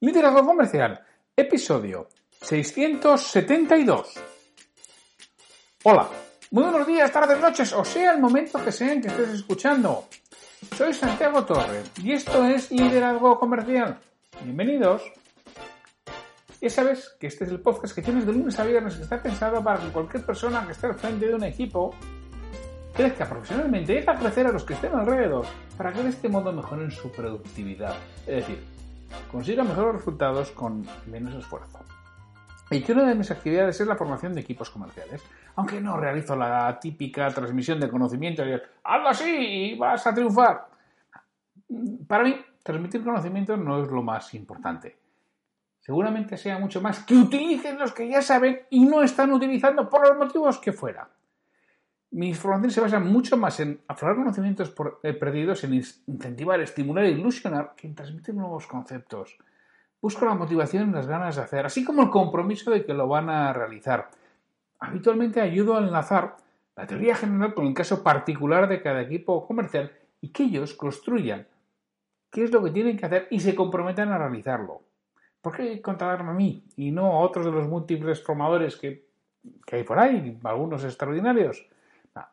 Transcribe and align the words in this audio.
Liderazgo 0.00 0.46
Comercial, 0.46 1.00
episodio 1.36 2.06
672. 2.40 4.14
Hola, 5.82 6.08
muy 6.52 6.62
buenos 6.62 6.86
días, 6.86 7.10
tardes, 7.10 7.40
noches, 7.40 7.72
o 7.72 7.84
sea 7.84 8.12
el 8.12 8.20
momento 8.20 8.64
que 8.64 8.70
sea 8.70 8.92
en 8.92 9.02
que 9.02 9.08
estés 9.08 9.30
escuchando. 9.30 10.04
Soy 10.76 10.94
Santiago 10.94 11.44
Torre 11.44 11.82
y 12.00 12.12
esto 12.12 12.44
es 12.44 12.70
Liderazgo 12.70 13.40
Comercial. 13.40 13.98
Bienvenidos. 14.44 15.02
Ya 16.60 16.70
sabes 16.70 17.16
que 17.18 17.26
este 17.26 17.46
es 17.46 17.50
el 17.50 17.58
podcast 17.58 17.92
que 17.92 18.02
tienes 18.02 18.24
de 18.24 18.34
lunes 18.34 18.56
a 18.60 18.64
viernes 18.64 18.94
que 18.94 19.02
está 19.02 19.20
pensado 19.20 19.64
para 19.64 19.80
que 19.80 19.88
cualquier 19.88 20.24
persona 20.24 20.64
que 20.64 20.72
esté 20.74 20.86
al 20.86 20.94
frente 20.94 21.26
de 21.26 21.34
un 21.34 21.42
equipo 21.42 21.92
crezca 22.94 23.28
profesionalmente 23.28 23.94
y 23.94 23.98
haga 23.98 24.16
crecer 24.16 24.46
a 24.46 24.52
los 24.52 24.62
que 24.62 24.74
estén 24.74 24.94
alrededor 24.94 25.44
para 25.76 25.92
que 25.92 26.04
de 26.04 26.10
este 26.10 26.28
modo 26.28 26.52
mejoren 26.52 26.92
su 26.92 27.10
productividad. 27.10 27.96
Es 28.28 28.46
decir, 28.46 28.77
consiga 29.30 29.64
mejores 29.64 29.96
resultados 29.96 30.50
con 30.50 30.86
menos 31.06 31.34
esfuerzo. 31.34 31.80
Y 32.70 32.82
que 32.82 32.92
una 32.92 33.04
de 33.04 33.14
mis 33.14 33.30
actividades 33.30 33.80
es 33.80 33.86
la 33.86 33.96
formación 33.96 34.34
de 34.34 34.42
equipos 34.42 34.70
comerciales. 34.70 35.22
Aunque 35.56 35.80
no 35.80 35.96
realizo 35.96 36.36
la 36.36 36.78
típica 36.78 37.28
transmisión 37.30 37.80
de 37.80 37.88
conocimiento 37.88 38.46
y 38.46 38.52
hazlo 38.84 39.08
así 39.08 39.24
y 39.24 39.78
vas 39.78 40.06
a 40.06 40.14
triunfar. 40.14 40.68
Para 42.06 42.24
mí, 42.24 42.36
transmitir 42.62 43.02
conocimiento 43.02 43.56
no 43.56 43.82
es 43.82 43.90
lo 43.90 44.02
más 44.02 44.34
importante. 44.34 44.98
Seguramente 45.80 46.36
sea 46.36 46.58
mucho 46.58 46.82
más 46.82 47.04
que 47.04 47.14
utilicen 47.14 47.78
los 47.78 47.92
que 47.92 48.08
ya 48.08 48.20
saben 48.20 48.60
y 48.68 48.84
no 48.84 49.02
están 49.02 49.32
utilizando 49.32 49.88
por 49.88 50.06
los 50.06 50.18
motivos 50.18 50.58
que 50.58 50.72
fuera. 50.72 51.08
Mis 52.10 52.38
formaciones 52.38 52.72
se 52.72 52.80
basan 52.80 53.06
mucho 53.06 53.36
más 53.36 53.60
en 53.60 53.82
aflorar 53.86 54.16
conocimientos 54.16 54.74
eh, 55.02 55.12
perdidos, 55.12 55.62
en 55.64 55.74
incentivar, 55.74 56.58
estimular 56.60 57.04
e 57.04 57.10
ilusionar 57.10 57.74
que 57.76 57.86
en 57.86 57.94
transmitir 57.94 58.34
nuevos 58.34 58.66
conceptos. 58.66 59.36
Busco 60.00 60.24
la 60.24 60.34
motivación 60.34 60.88
y 60.88 60.92
las 60.92 61.06
ganas 61.06 61.36
de 61.36 61.42
hacer, 61.42 61.66
así 61.66 61.84
como 61.84 62.02
el 62.02 62.10
compromiso 62.10 62.70
de 62.70 62.86
que 62.86 62.94
lo 62.94 63.08
van 63.08 63.28
a 63.28 63.52
realizar. 63.52 64.10
Habitualmente 64.78 65.42
ayudo 65.42 65.76
a 65.76 65.80
enlazar 65.80 66.36
la 66.76 66.86
teoría 66.86 67.14
general 67.14 67.52
con 67.52 67.66
el 67.66 67.74
caso 67.74 68.02
particular 68.02 68.68
de 68.68 68.80
cada 68.80 69.02
equipo 69.02 69.46
comercial 69.46 69.92
y 70.22 70.30
que 70.30 70.44
ellos 70.44 70.72
construyan 70.72 71.46
qué 72.30 72.44
es 72.44 72.52
lo 72.52 72.62
que 72.62 72.70
tienen 72.70 72.96
que 72.96 73.04
hacer 73.04 73.28
y 73.30 73.40
se 73.40 73.54
comprometan 73.54 74.12
a 74.12 74.18
realizarlo. 74.18 74.82
¿Por 75.42 75.56
qué 75.56 75.82
contratarme 75.82 76.30
a 76.30 76.34
mí 76.34 76.64
y 76.76 76.90
no 76.90 77.06
a 77.06 77.20
otros 77.20 77.44
de 77.44 77.52
los 77.52 77.68
múltiples 77.68 78.22
formadores 78.22 78.76
que 78.76 79.04
hay 79.72 79.82
por 79.82 79.98
ahí, 79.98 80.38
algunos 80.44 80.84
extraordinarios? 80.84 81.68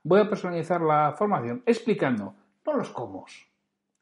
Voy 0.04 0.22
a 0.22 0.30
personalizar 0.30 0.82
la 0.82 1.14
formación 1.18 1.64
explicando 1.66 2.36
no 2.66 2.74
los 2.74 2.90
cómo, 2.90 3.26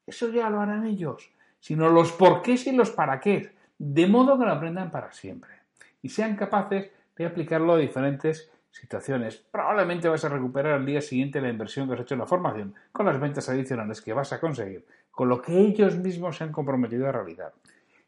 eso 0.06 0.30
ya 0.30 0.50
lo 0.50 0.62
harán 0.62 0.86
ellos, 0.86 1.32
sino 1.60 1.90
los 1.90 2.12
porqués 2.12 2.68
y 2.68 2.72
los 2.72 2.92
para 2.92 3.20
qué, 3.20 3.52
de 3.78 4.08
modo 4.08 4.38
que 4.38 4.46
lo 4.46 4.52
aprendan 4.52 4.92
para 4.92 5.12
siempre 5.12 5.52
y 6.02 6.10
sean 6.10 6.36
capaces 6.36 6.92
de 7.16 7.26
aplicarlo 7.26 7.74
a 7.74 7.78
diferentes 7.78 8.52
situaciones. 8.72 9.38
Probablemente 9.38 10.10
vas 10.10 10.26
a 10.26 10.30
recuperar 10.30 10.74
al 10.74 10.86
día 10.86 11.02
siguiente 11.02 11.42
la 11.42 11.50
inversión 11.50 11.88
que 11.88 11.94
has 11.94 12.02
hecho 12.02 12.16
en 12.16 12.22
la 12.22 12.26
formación 12.26 12.74
con 12.92 13.06
las 13.06 13.20
ventas 13.20 13.48
adicionales 13.50 14.02
que 14.02 14.14
vas 14.14 14.34
a 14.34 14.40
conseguir, 14.40 14.86
con 15.12 15.30
lo 15.30 15.42
que 15.42 15.58
ellos 15.58 15.98
mismos 15.98 16.38
se 16.38 16.44
han 16.44 16.52
comprometido 16.52 17.08
a 17.08 17.12
realizar. 17.12 17.54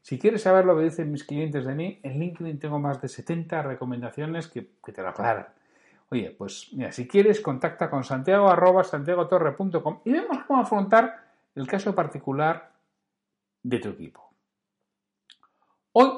Si 0.01 0.19
quieres 0.19 0.43
saber 0.43 0.65
lo 0.65 0.77
que 0.77 0.83
dicen 0.83 1.11
mis 1.11 1.23
clientes 1.23 1.65
de 1.65 1.73
mí, 1.73 1.99
en 2.03 2.19
LinkedIn 2.19 2.59
tengo 2.59 2.79
más 2.79 3.01
de 3.01 3.07
70 3.07 3.63
recomendaciones 3.63 4.47
que, 4.47 4.61
te 4.61 5.01
lo 5.01 5.09
aclaran. 5.09 5.47
Pues 6.38 6.69
mira, 6.73 6.91
si 6.91 7.08
quieres, 7.08 7.41
contacta 7.41 7.89
con 7.89 8.03
santiago 8.03 8.49
arroba 8.49 8.83
santiagotorre.com 8.83 10.02
y 10.05 10.11
vemos 10.11 10.44
cómo 10.45 10.61
afrontar 10.61 11.25
el 11.55 11.67
caso 11.67 11.94
particular 11.94 12.72
de 13.63 13.80
tu 13.80 13.89
equipo. 13.89 14.30
Hoy 15.91 16.11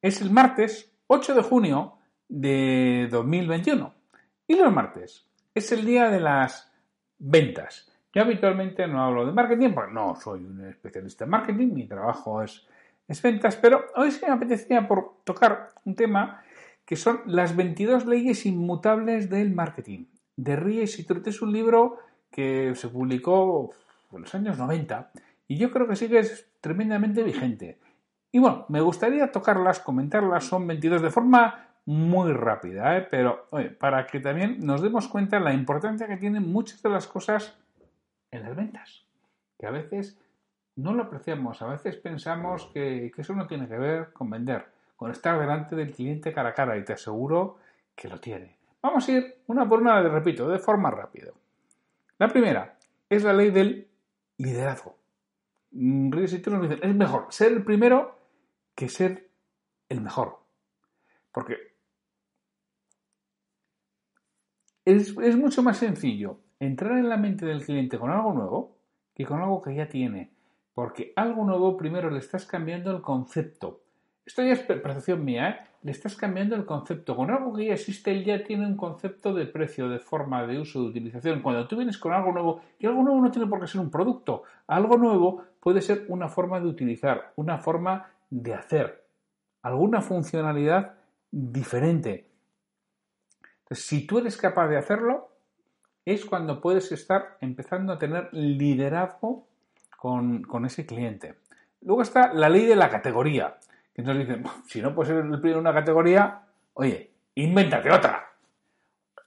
es 0.00 0.20
el 0.22 0.30
martes 0.30 0.92
8 1.06 1.34
de 1.34 1.42
junio 1.42 1.98
de 2.28 3.08
2021 3.10 3.94
y 4.46 4.56
los 4.56 4.72
martes 4.72 5.26
es 5.54 5.72
el 5.72 5.84
día 5.84 6.08
de 6.10 6.20
las 6.20 6.72
ventas. 7.18 7.90
Yo 8.12 8.22
habitualmente 8.22 8.86
no 8.86 9.02
hablo 9.02 9.26
de 9.26 9.32
marketing 9.32 9.72
porque 9.72 9.92
no 9.92 10.14
soy 10.16 10.44
un 10.44 10.66
especialista 10.66 11.24
en 11.24 11.30
marketing, 11.30 11.68
mi 11.68 11.86
trabajo 11.86 12.42
es, 12.42 12.66
es 13.06 13.20
ventas, 13.22 13.56
pero 13.56 13.84
hoy 13.96 14.10
sí 14.10 14.24
me 14.26 14.32
apetecía 14.32 14.86
por 14.86 15.22
tocar 15.24 15.70
un 15.84 15.94
tema 15.94 16.42
que 16.90 16.96
son 16.96 17.20
las 17.24 17.54
22 17.54 18.06
leyes 18.06 18.46
inmutables 18.46 19.30
del 19.30 19.54
marketing. 19.54 20.06
De 20.34 20.56
Ries 20.56 20.98
y 20.98 21.04
Trut 21.04 21.24
es 21.28 21.40
un 21.40 21.52
libro 21.52 21.98
que 22.32 22.74
se 22.74 22.88
publicó 22.88 23.70
en 24.10 24.22
los 24.22 24.34
años 24.34 24.58
90 24.58 25.12
y 25.46 25.56
yo 25.56 25.70
creo 25.70 25.86
que 25.86 25.94
sigue 25.94 26.20
tremendamente 26.60 27.22
vigente. 27.22 27.78
Y 28.32 28.40
bueno, 28.40 28.66
me 28.68 28.80
gustaría 28.80 29.30
tocarlas, 29.30 29.78
comentarlas, 29.78 30.42
son 30.42 30.66
22 30.66 31.00
de 31.00 31.10
forma 31.12 31.68
muy 31.86 32.32
rápida, 32.32 32.96
¿eh? 32.98 33.06
pero 33.08 33.48
para 33.78 34.04
que 34.08 34.18
también 34.18 34.58
nos 34.58 34.82
demos 34.82 35.06
cuenta 35.06 35.38
de 35.38 35.44
la 35.44 35.54
importancia 35.54 36.08
que 36.08 36.16
tienen 36.16 36.50
muchas 36.50 36.82
de 36.82 36.90
las 36.90 37.06
cosas 37.06 37.56
en 38.32 38.42
las 38.42 38.56
ventas, 38.56 39.06
que 39.56 39.68
a 39.68 39.70
veces 39.70 40.18
no 40.74 40.92
lo 40.92 41.04
apreciamos, 41.04 41.62
a 41.62 41.68
veces 41.68 41.94
pensamos 41.98 42.68
que, 42.74 43.12
que 43.14 43.22
eso 43.22 43.36
no 43.36 43.46
tiene 43.46 43.68
que 43.68 43.78
ver 43.78 44.12
con 44.12 44.28
vender 44.28 44.79
con 45.00 45.10
estar 45.10 45.40
delante 45.40 45.74
del 45.74 45.94
cliente 45.94 46.30
cara 46.30 46.50
a 46.50 46.52
cara 46.52 46.76
y 46.76 46.84
te 46.84 46.92
aseguro 46.92 47.56
que 47.96 48.06
lo 48.06 48.20
tiene. 48.20 48.58
Vamos 48.82 49.08
a 49.08 49.12
ir 49.12 49.38
una 49.46 49.66
por 49.66 49.80
una, 49.80 49.98
le 49.98 50.10
repito, 50.10 50.46
de 50.46 50.58
forma 50.58 50.90
rápida. 50.90 51.30
La 52.18 52.28
primera 52.28 52.76
es 53.08 53.24
la 53.24 53.32
ley 53.32 53.50
del 53.50 53.88
liderazgo. 54.36 54.98
Mm, 55.70 56.12
Ríos 56.12 56.34
y 56.34 56.42
nos 56.50 56.60
dicen, 56.60 56.80
es 56.82 56.94
mejor 56.94 57.28
ser 57.30 57.52
el 57.52 57.64
primero 57.64 58.14
que 58.74 58.90
ser 58.90 59.30
el 59.88 60.02
mejor. 60.02 60.40
Porque 61.32 61.56
es, 64.84 65.16
mucho 65.16 65.62
más 65.62 65.78
sencillo 65.78 66.40
entrar 66.58 66.98
en 66.98 67.08
la 67.08 67.16
mente 67.16 67.46
del 67.46 67.64
cliente 67.64 67.98
con 67.98 68.10
algo 68.10 68.34
nuevo 68.34 68.76
que 69.14 69.24
con 69.24 69.40
algo 69.40 69.62
que 69.62 69.74
ya 69.74 69.88
tiene. 69.88 70.34
Porque 70.74 71.14
algo 71.16 71.42
nuevo 71.46 71.78
primero 71.78 72.10
le 72.10 72.18
estás 72.18 72.44
cambiando 72.44 72.90
el 72.90 73.00
concepto. 73.00 73.79
Esto 74.24 74.42
ya 74.42 74.52
es 74.52 74.60
percepción 74.60 75.24
mía, 75.24 75.48
¿eh? 75.48 75.66
Le 75.82 75.92
estás 75.92 76.14
cambiando 76.14 76.54
el 76.54 76.66
concepto. 76.66 77.16
Con 77.16 77.30
algo 77.30 77.54
que 77.54 77.66
ya 77.66 77.74
existe, 77.74 78.10
él 78.10 78.24
ya 78.24 78.44
tiene 78.44 78.66
un 78.66 78.76
concepto 78.76 79.32
de 79.32 79.46
precio, 79.46 79.88
de 79.88 79.98
forma, 79.98 80.46
de 80.46 80.58
uso, 80.58 80.82
de 80.82 80.88
utilización. 80.88 81.40
Cuando 81.40 81.66
tú 81.66 81.76
vienes 81.76 81.96
con 81.96 82.12
algo 82.12 82.32
nuevo, 82.32 82.60
y 82.78 82.86
algo 82.86 83.02
nuevo 83.02 83.20
no 83.20 83.30
tiene 83.30 83.48
por 83.48 83.60
qué 83.60 83.66
ser 83.66 83.80
un 83.80 83.90
producto, 83.90 84.42
algo 84.66 84.98
nuevo 84.98 85.42
puede 85.58 85.80
ser 85.80 86.04
una 86.08 86.28
forma 86.28 86.60
de 86.60 86.66
utilizar, 86.66 87.32
una 87.36 87.58
forma 87.58 88.10
de 88.28 88.54
hacer, 88.54 89.04
alguna 89.62 90.02
funcionalidad 90.02 90.94
diferente. 91.30 92.28
Si 93.70 94.06
tú 94.06 94.18
eres 94.18 94.36
capaz 94.36 94.68
de 94.68 94.76
hacerlo, 94.76 95.30
es 96.04 96.26
cuando 96.26 96.60
puedes 96.60 96.92
estar 96.92 97.38
empezando 97.40 97.92
a 97.92 97.98
tener 97.98 98.28
liderazgo 98.32 99.46
con 99.96 100.64
ese 100.66 100.84
cliente. 100.84 101.36
Luego 101.80 102.02
está 102.02 102.34
la 102.34 102.48
ley 102.50 102.66
de 102.66 102.76
la 102.76 102.90
categoría 102.90 103.56
nos 104.02 104.18
dicen, 104.18 104.44
si 104.66 104.80
no 104.80 104.94
puedes 104.94 105.08
ser 105.08 105.24
el 105.24 105.30
primero 105.40 105.60
en 105.60 105.66
una 105.66 105.74
categoría, 105.74 106.42
oye, 106.74 107.10
invéntate 107.34 107.90
otra. 107.90 108.30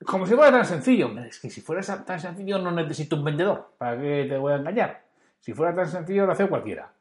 Como 0.06 0.25
si 0.25 0.35
fuera 0.35 0.51
tan 0.51 0.66
sencillo. 0.66 1.17
Es 1.19 1.39
que 1.39 1.50
si 1.50 1.61
fuera 1.61 1.81
tan 2.03 2.19
sencillo 2.19 2.59
no 2.59 2.72
necesito 2.72 3.16
un 3.16 3.23
vendedor. 3.23 3.73
¿Para 3.78 4.00
qué 4.00 4.25
te 4.28 4.38
voy 4.38 4.53
a 4.53 4.57
engañar? 4.57 5.03
Si 5.39 5.53
fuera 5.53 5.73
tan 5.75 5.88
sencillo 5.88 6.25
lo 6.25 6.34
hace 6.34 6.47
cualquiera. 6.47 6.91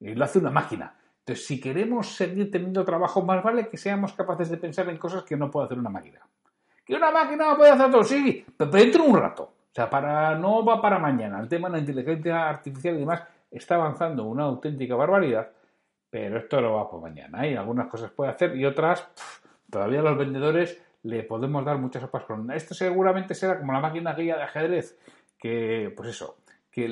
Y 0.00 0.14
lo 0.14 0.24
hace 0.24 0.38
una 0.38 0.50
máquina. 0.50 0.94
Entonces, 1.20 1.46
si 1.46 1.60
queremos 1.60 2.14
seguir 2.14 2.50
teniendo 2.50 2.84
trabajo, 2.84 3.22
más 3.22 3.42
vale 3.42 3.68
que 3.68 3.76
seamos 3.76 4.12
capaces 4.12 4.48
de 4.48 4.56
pensar 4.56 4.88
en 4.88 4.96
cosas 4.96 5.24
que 5.24 5.36
no 5.36 5.50
puede 5.50 5.66
hacer 5.66 5.78
una 5.78 5.90
máquina. 5.90 6.20
¿Que 6.84 6.94
una 6.94 7.10
máquina 7.10 7.56
puede 7.56 7.70
hacer 7.70 7.90
todo? 7.90 8.02
Sí, 8.02 8.46
pero 8.56 8.70
dentro 8.70 9.04
de 9.04 9.10
un 9.10 9.18
rato. 9.18 9.42
O 9.42 9.74
sea, 9.74 9.90
para, 9.90 10.34
no 10.36 10.64
va 10.64 10.80
para 10.80 10.98
mañana. 10.98 11.38
El 11.40 11.48
tema 11.48 11.68
de 11.68 11.72
la 11.72 11.78
inteligencia 11.80 12.48
artificial 12.48 12.96
y 12.96 13.00
demás 13.00 13.22
está 13.50 13.74
avanzando 13.74 14.24
una 14.24 14.44
auténtica 14.44 14.94
barbaridad 14.94 15.50
pero 16.10 16.38
esto 16.38 16.60
lo 16.60 16.74
va 16.74 16.90
por 16.90 17.00
mañana. 17.00 17.46
Y 17.46 17.54
algunas 17.54 17.88
cosas 17.88 18.10
puede 18.10 18.30
hacer 18.30 18.56
y 18.56 18.64
otras, 18.64 19.08
todavía 19.70 20.02
los 20.02 20.16
vendedores 20.16 20.82
le 21.02 21.22
podemos 21.22 21.64
dar 21.64 21.78
muchas 21.78 22.02
sopas 22.02 22.24
con. 22.24 22.50
Esto 22.50 22.74
seguramente 22.74 23.34
será 23.34 23.58
como 23.58 23.72
la 23.72 23.80
máquina 23.80 24.14
guía 24.14 24.36
de 24.36 24.42
ajedrez, 24.42 24.98
que, 25.38 25.92
pues 25.96 26.10
eso, 26.10 26.38
que 26.70 26.88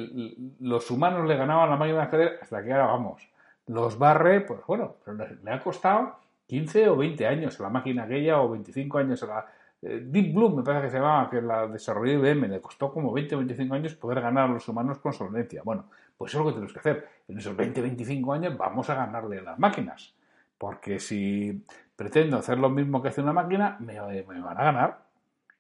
los 0.61 0.91
humanos 0.91 1.27
le 1.27 1.37
ganaban 1.37 1.69
a 1.69 1.73
la 1.73 1.77
máquina 1.77 1.99
de 1.99 2.05
ajedrez 2.05 2.43
hasta 2.43 2.63
que 2.63 2.73
ahora 2.73 2.87
vamos. 2.87 3.29
Los 3.67 3.99
barre, 3.99 4.43
pues 4.43 4.61
bueno, 4.67 4.97
pero 5.05 5.17
le, 5.43 5.51
ha 5.51 5.61
costado 5.61 6.17
15 6.47 6.89
o 6.91 6.97
20 6.97 7.27
años 7.27 7.59
a 7.59 7.65
la 7.65 7.69
máquina 7.69 8.05
aquella 8.05 8.41
o 8.41 8.51
25 8.51 8.99
años 8.99 9.23
a 9.25 9.27
la 9.27 9.47
eh, 9.83 10.01
Deep 10.05 10.33
Blue, 10.33 10.51
me 10.51 10.63
parece 10.63 10.87
que 10.87 10.91
se 10.91 10.97
llamaba, 10.99 11.29
que 11.29 11.43
la 11.43 11.67
desarrolló 11.67 12.13
IBM, 12.13 12.49
le 12.49 12.61
costó 12.61 12.93
como 12.93 13.13
20 13.13 13.35
o 13.35 13.39
25 13.39 13.75
años 13.75 13.95
poder 13.95 14.21
ganar 14.21 14.49
a 14.49 14.53
los 14.53 14.67
humanos 14.69 14.99
con 14.99 15.13
solvencia. 15.13 15.63
Bueno, 15.65 15.87
pues 16.17 16.33
es 16.33 16.39
lo 16.39 16.47
que 16.47 16.53
tenemos 16.53 16.73
que 16.73 16.79
hacer. 16.79 17.09
En 17.29 17.39
esos 17.39 17.57
20 17.57 17.81
25 17.81 18.33
años 18.33 18.57
vamos 18.57 18.89
a 18.91 18.95
ganarle 18.95 19.39
a 19.39 19.43
las 19.43 19.59
máquinas. 19.59 20.15
Porque 20.59 20.99
si 20.99 21.65
pretendo 21.95 22.39
hacer 22.39 22.59
lo 22.59 22.71
mismo 22.71 23.03
que 23.03 23.09
hace 23.09 23.21
una 23.21 23.33
máquina, 23.33 23.77
me, 23.81 23.99
van 24.01 24.61
a 24.61 24.65
ganar. 24.65 25.07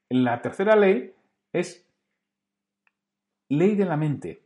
La 0.08 0.40
tercera 0.40 0.76
ley 0.76 1.14
es 1.52 1.86
ley 3.48 3.74
de 3.74 3.84
la 3.84 3.96
mente. 3.96 4.42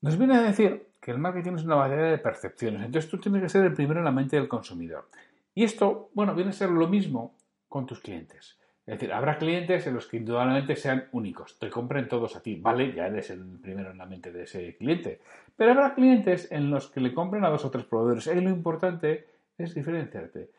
Nos 0.00 0.18
viene 0.18 0.36
a 0.36 0.42
decir 0.42 0.88
que 1.00 1.10
el 1.10 1.18
marketing 1.18 1.54
es 1.54 1.64
una 1.64 1.76
variedad 1.76 2.10
de 2.10 2.18
percepciones. 2.18 2.82
Entonces 2.84 3.10
tú 3.10 3.18
tienes 3.18 3.42
que 3.42 3.48
ser 3.48 3.64
el 3.64 3.72
primero 3.72 4.00
en 4.00 4.04
la 4.04 4.12
mente 4.12 4.36
del 4.36 4.48
consumidor. 4.48 5.08
Y 5.54 5.64
esto, 5.64 6.10
bueno, 6.14 6.34
viene 6.34 6.50
a 6.50 6.54
ser 6.54 6.70
lo 6.70 6.88
mismo 6.88 7.34
con 7.68 7.86
tus 7.86 8.00
clientes. 8.00 8.58
Es 8.86 8.98
decir, 8.98 9.12
habrá 9.12 9.38
clientes 9.38 9.86
en 9.86 9.94
los 9.94 10.06
que 10.06 10.18
indudablemente 10.18 10.76
sean 10.76 11.08
únicos, 11.12 11.58
te 11.58 11.70
compren 11.70 12.06
todos 12.06 12.36
a 12.36 12.42
ti, 12.42 12.56
¿vale? 12.56 12.92
Ya 12.92 13.06
eres 13.06 13.30
el 13.30 13.42
primero 13.58 13.90
en 13.90 13.98
la 13.98 14.04
mente 14.04 14.30
de 14.30 14.42
ese 14.42 14.76
cliente. 14.76 15.20
Pero 15.56 15.72
habrá 15.72 15.94
clientes 15.94 16.52
en 16.52 16.70
los 16.70 16.90
que 16.90 17.00
le 17.00 17.14
compren 17.14 17.44
a 17.44 17.48
dos 17.48 17.64
o 17.64 17.70
tres 17.70 17.86
proveedores. 17.86 18.26
Y 18.26 18.40
lo 18.40 18.50
importante 18.50 19.26
es 19.56 19.74
diferenciarte. 19.74 20.50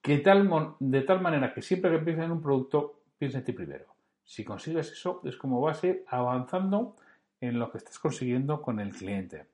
Que 0.00 0.18
tal, 0.18 0.48
de 0.78 1.02
tal 1.02 1.20
manera 1.20 1.52
que 1.52 1.62
siempre 1.62 1.90
que 1.90 1.98
pienses 1.98 2.26
en 2.26 2.30
un 2.30 2.42
producto, 2.42 3.00
piensa 3.18 3.38
en 3.38 3.44
ti 3.44 3.52
primero. 3.52 3.86
Si 4.24 4.44
consigues 4.44 4.92
eso, 4.92 5.20
es 5.24 5.36
como 5.36 5.60
vas 5.60 5.82
a 5.82 5.86
ir 5.88 6.04
avanzando 6.06 6.94
en 7.40 7.58
lo 7.58 7.70
que 7.70 7.78
estás 7.78 7.98
consiguiendo 7.98 8.62
con 8.62 8.78
el 8.78 8.90
cliente. 8.90 9.46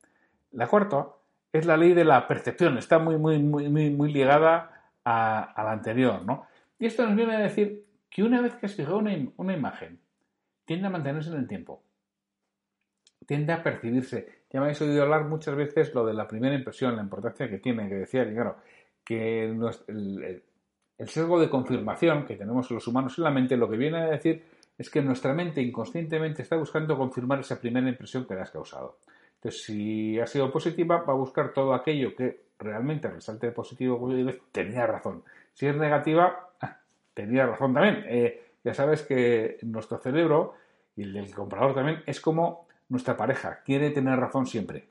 La 0.50 0.66
cuarta 0.66 1.08
es 1.52 1.66
la 1.66 1.76
ley 1.76 1.94
de 1.94 2.04
la 2.04 2.26
percepción. 2.26 2.78
Está 2.78 2.98
muy, 2.98 3.16
muy, 3.16 3.38
muy, 3.38 3.68
muy, 3.68 4.12
ligada 4.12 4.90
a, 5.04 5.52
la 5.56 5.72
anterior, 5.72 6.24
¿no? 6.24 6.46
Y 6.78 6.86
esto 6.86 7.06
nos 7.06 7.16
viene 7.16 7.36
a 7.36 7.40
decir 7.40 7.86
que 8.12 8.22
una 8.22 8.42
vez 8.42 8.54
que 8.56 8.66
has 8.66 8.74
fijado 8.74 8.98
una, 8.98 9.54
imagen, 9.54 9.98
tiende 10.66 10.86
a 10.86 10.90
mantenerse 10.90 11.30
en 11.30 11.36
el 11.36 11.48
tiempo. 11.48 11.82
Tiende 13.26 13.52
a 13.54 13.62
percibirse. 13.62 14.44
Ya 14.50 14.60
me 14.60 14.66
habéis 14.66 14.82
oído 14.82 15.02
hablar 15.02 15.24
muchas 15.24 15.56
veces 15.56 15.94
lo 15.94 16.04
de 16.04 16.12
la 16.12 16.28
primera 16.28 16.54
impresión, 16.54 16.94
la 16.94 17.02
importancia 17.02 17.48
que 17.48 17.58
tiene, 17.58 17.88
que 17.88 17.94
decía, 17.94 18.30
claro, 18.30 18.58
que 19.02 19.44
el, 19.44 20.42
el 20.98 21.08
sesgo 21.08 21.40
de 21.40 21.48
confirmación 21.48 22.26
que 22.26 22.36
tenemos 22.36 22.70
los 22.70 22.86
humanos 22.86 23.16
en 23.16 23.24
la 23.24 23.30
mente 23.30 23.56
lo 23.56 23.68
que 23.68 23.76
viene 23.76 23.98
a 23.98 24.10
decir 24.10 24.44
es 24.76 24.90
que 24.90 25.00
nuestra 25.00 25.32
mente 25.32 25.62
inconscientemente 25.62 26.42
está 26.42 26.56
buscando 26.56 26.98
confirmar 26.98 27.40
esa 27.40 27.60
primera 27.60 27.88
impresión 27.88 28.26
que 28.26 28.34
le 28.34 28.42
has 28.42 28.50
causado. 28.50 28.98
Entonces, 29.36 29.64
si 29.64 30.20
ha 30.20 30.26
sido 30.26 30.52
positiva, 30.52 31.02
va 31.02 31.12
a 31.12 31.16
buscar 31.16 31.52
todo 31.52 31.74
aquello 31.74 32.14
que 32.14 32.44
realmente 32.58 33.08
resalte 33.08 33.50
positivo, 33.50 34.08
tenía 34.52 34.86
razón. 34.86 35.24
Si 35.52 35.66
es 35.66 35.76
negativa, 35.76 36.51
tenía 37.14 37.46
razón 37.46 37.74
también. 37.74 38.04
Eh, 38.08 38.52
ya 38.64 38.74
sabes 38.74 39.02
que 39.02 39.58
nuestro 39.62 39.98
cerebro 39.98 40.54
y 40.96 41.02
el 41.02 41.12
del 41.12 41.34
comprador 41.34 41.74
también 41.74 42.02
es 42.06 42.20
como 42.20 42.66
nuestra 42.88 43.16
pareja, 43.16 43.62
quiere 43.64 43.90
tener 43.90 44.18
razón 44.18 44.46
siempre. 44.46 44.88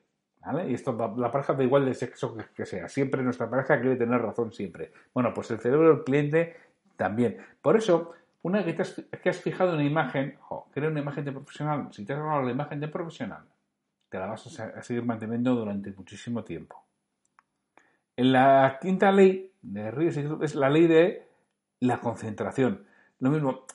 Y 0.67 0.73
esto, 0.73 0.97
la, 1.17 1.31
pareja 1.31 1.53
da 1.53 1.63
igual 1.63 1.85
de 1.85 1.93
sexo 1.93 2.35
que, 2.55 2.65
sea, 2.65 2.89
siempre 2.89 3.21
nuestra 3.21 3.47
pareja 3.47 3.79
quiere 3.79 3.95
tener 3.95 4.19
razón 4.19 4.51
siempre. 4.51 4.91
Bueno, 5.13 5.33
pues 5.35 5.51
el 5.51 5.59
cerebro 5.59 5.89
del 5.89 6.03
cliente 6.03 6.55
también. 6.97 7.37
Por 7.61 7.77
eso, 7.77 8.13
una 8.41 8.65
que, 8.65 8.81
has, 8.81 9.03
que 9.21 9.29
has 9.29 9.39
fijado 9.39 9.75
una 9.75 9.83
imagen, 9.83 10.39
o 10.49 10.67
crea 10.71 10.89
una 10.89 10.99
imagen 10.99 11.25
de 11.25 11.31
profesional, 11.31 11.89
si 11.91 12.05
te 12.05 12.13
has 12.13 12.19
ganado 12.19 12.41
la 12.41 12.51
imagen 12.51 12.79
de 12.79 12.87
profesional, 12.87 13.43
te 14.09 14.17
la 14.17 14.25
vas 14.25 14.59
a, 14.59 14.81
seguir 14.81 15.05
manteniendo 15.05 15.53
durante 15.53 15.91
muchísimo 15.91 16.43
tiempo. 16.43 16.83
En 18.17 18.31
la 18.31 18.79
quinta 18.81 19.11
ley 19.11 19.53
de 19.61 19.91
Ríos 19.91 20.17
es 20.17 20.55
la 20.55 20.71
ley 20.71 20.87
de 20.87 21.30
la 21.81 21.99
concentración. 21.99 22.85
Lo 23.19 23.29
mismo, 23.29 23.65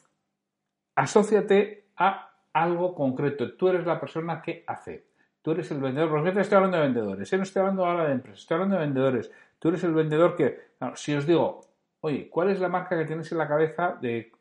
asóciate 0.94 1.88
a 1.96 2.30
algo 2.52 2.94
concreto. 2.94 3.54
Tú 3.56 3.68
eres 3.68 3.84
la 3.84 4.00
persona 4.00 4.40
que 4.40 4.64
hace. 4.66 5.08
Tú 5.42 5.50
eres 5.50 5.70
el 5.70 5.80
vendedor. 5.80 6.08
Porque 6.10 6.32
te 6.32 6.40
estoy 6.40 6.56
hablando 6.56 6.78
de 6.78 6.84
vendedores. 6.84 7.32
¿eh? 7.32 7.36
No 7.36 7.42
estoy 7.42 7.60
hablando 7.60 7.84
ahora 7.84 8.06
de 8.06 8.12
empresas. 8.12 8.40
Estoy 8.40 8.54
hablando 8.54 8.76
de 8.76 8.82
vendedores. 8.82 9.30
Tú 9.58 9.68
eres 9.68 9.84
el 9.84 9.92
vendedor 9.92 10.34
que. 10.36 10.72
si 10.94 11.14
os 11.14 11.26
digo, 11.26 11.60
oye, 12.00 12.30
¿cuál 12.30 12.50
es 12.50 12.60
la 12.60 12.68
marca 12.68 12.96
que 12.96 13.04
tienes 13.04 13.30
en 13.32 13.38
la 13.38 13.48
cabeza 13.48 13.98
de 14.00 14.32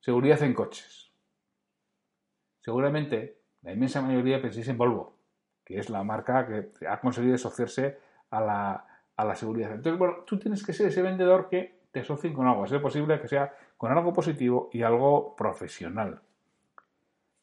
seguridad 0.00 0.42
en 0.42 0.54
coches? 0.54 1.10
Seguramente 2.60 3.38
la 3.62 3.72
inmensa 3.72 4.02
mayoría 4.02 4.40
penséis 4.40 4.68
en 4.68 4.76
Volvo, 4.76 5.16
que 5.64 5.78
es 5.78 5.88
la 5.88 6.02
marca 6.02 6.46
que 6.46 6.86
ha 6.86 7.00
conseguido 7.00 7.34
asociarse 7.34 7.98
a 8.30 8.40
la, 8.40 8.86
a 9.16 9.24
la 9.24 9.34
seguridad. 9.34 9.72
Entonces, 9.72 9.98
bueno, 9.98 10.24
tú 10.26 10.38
tienes 10.38 10.64
que 10.64 10.74
ser 10.74 10.88
ese 10.88 11.00
vendedor 11.00 11.48
que 11.48 11.83
te 11.94 12.00
asocien 12.00 12.34
con 12.34 12.48
algo. 12.48 12.64
Es 12.64 12.72
posible 12.80 13.20
que 13.20 13.28
sea 13.28 13.54
con 13.76 13.92
algo 13.92 14.12
positivo 14.12 14.68
y 14.72 14.82
algo 14.82 15.36
profesional. 15.36 16.20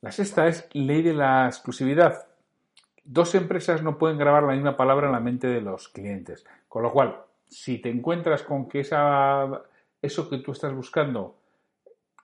La 0.02 0.12
sexta 0.12 0.46
es 0.48 0.68
ley 0.74 1.02
de 1.02 1.14
la 1.14 1.46
exclusividad. 1.46 2.28
Dos 3.06 3.34
empresas 3.34 3.82
no 3.82 3.98
pueden 3.98 4.18
grabar 4.18 4.44
la 4.44 4.52
misma 4.52 4.76
palabra 4.76 5.08
en 5.08 5.14
la 5.14 5.22
mente 5.22 5.48
de 5.48 5.62
los 5.62 5.88
clientes. 5.88 6.46
Con 6.68 6.84
lo 6.84 6.92
cual, 6.92 7.16
si 7.48 7.78
te 7.78 7.90
encuentras 7.90 8.44
con 8.44 8.68
que 8.68 8.82
esa, 8.82 9.62
eso 10.02 10.30
que 10.30 10.40
tú 10.40 10.52
estás 10.52 10.74
buscando, 10.74 11.38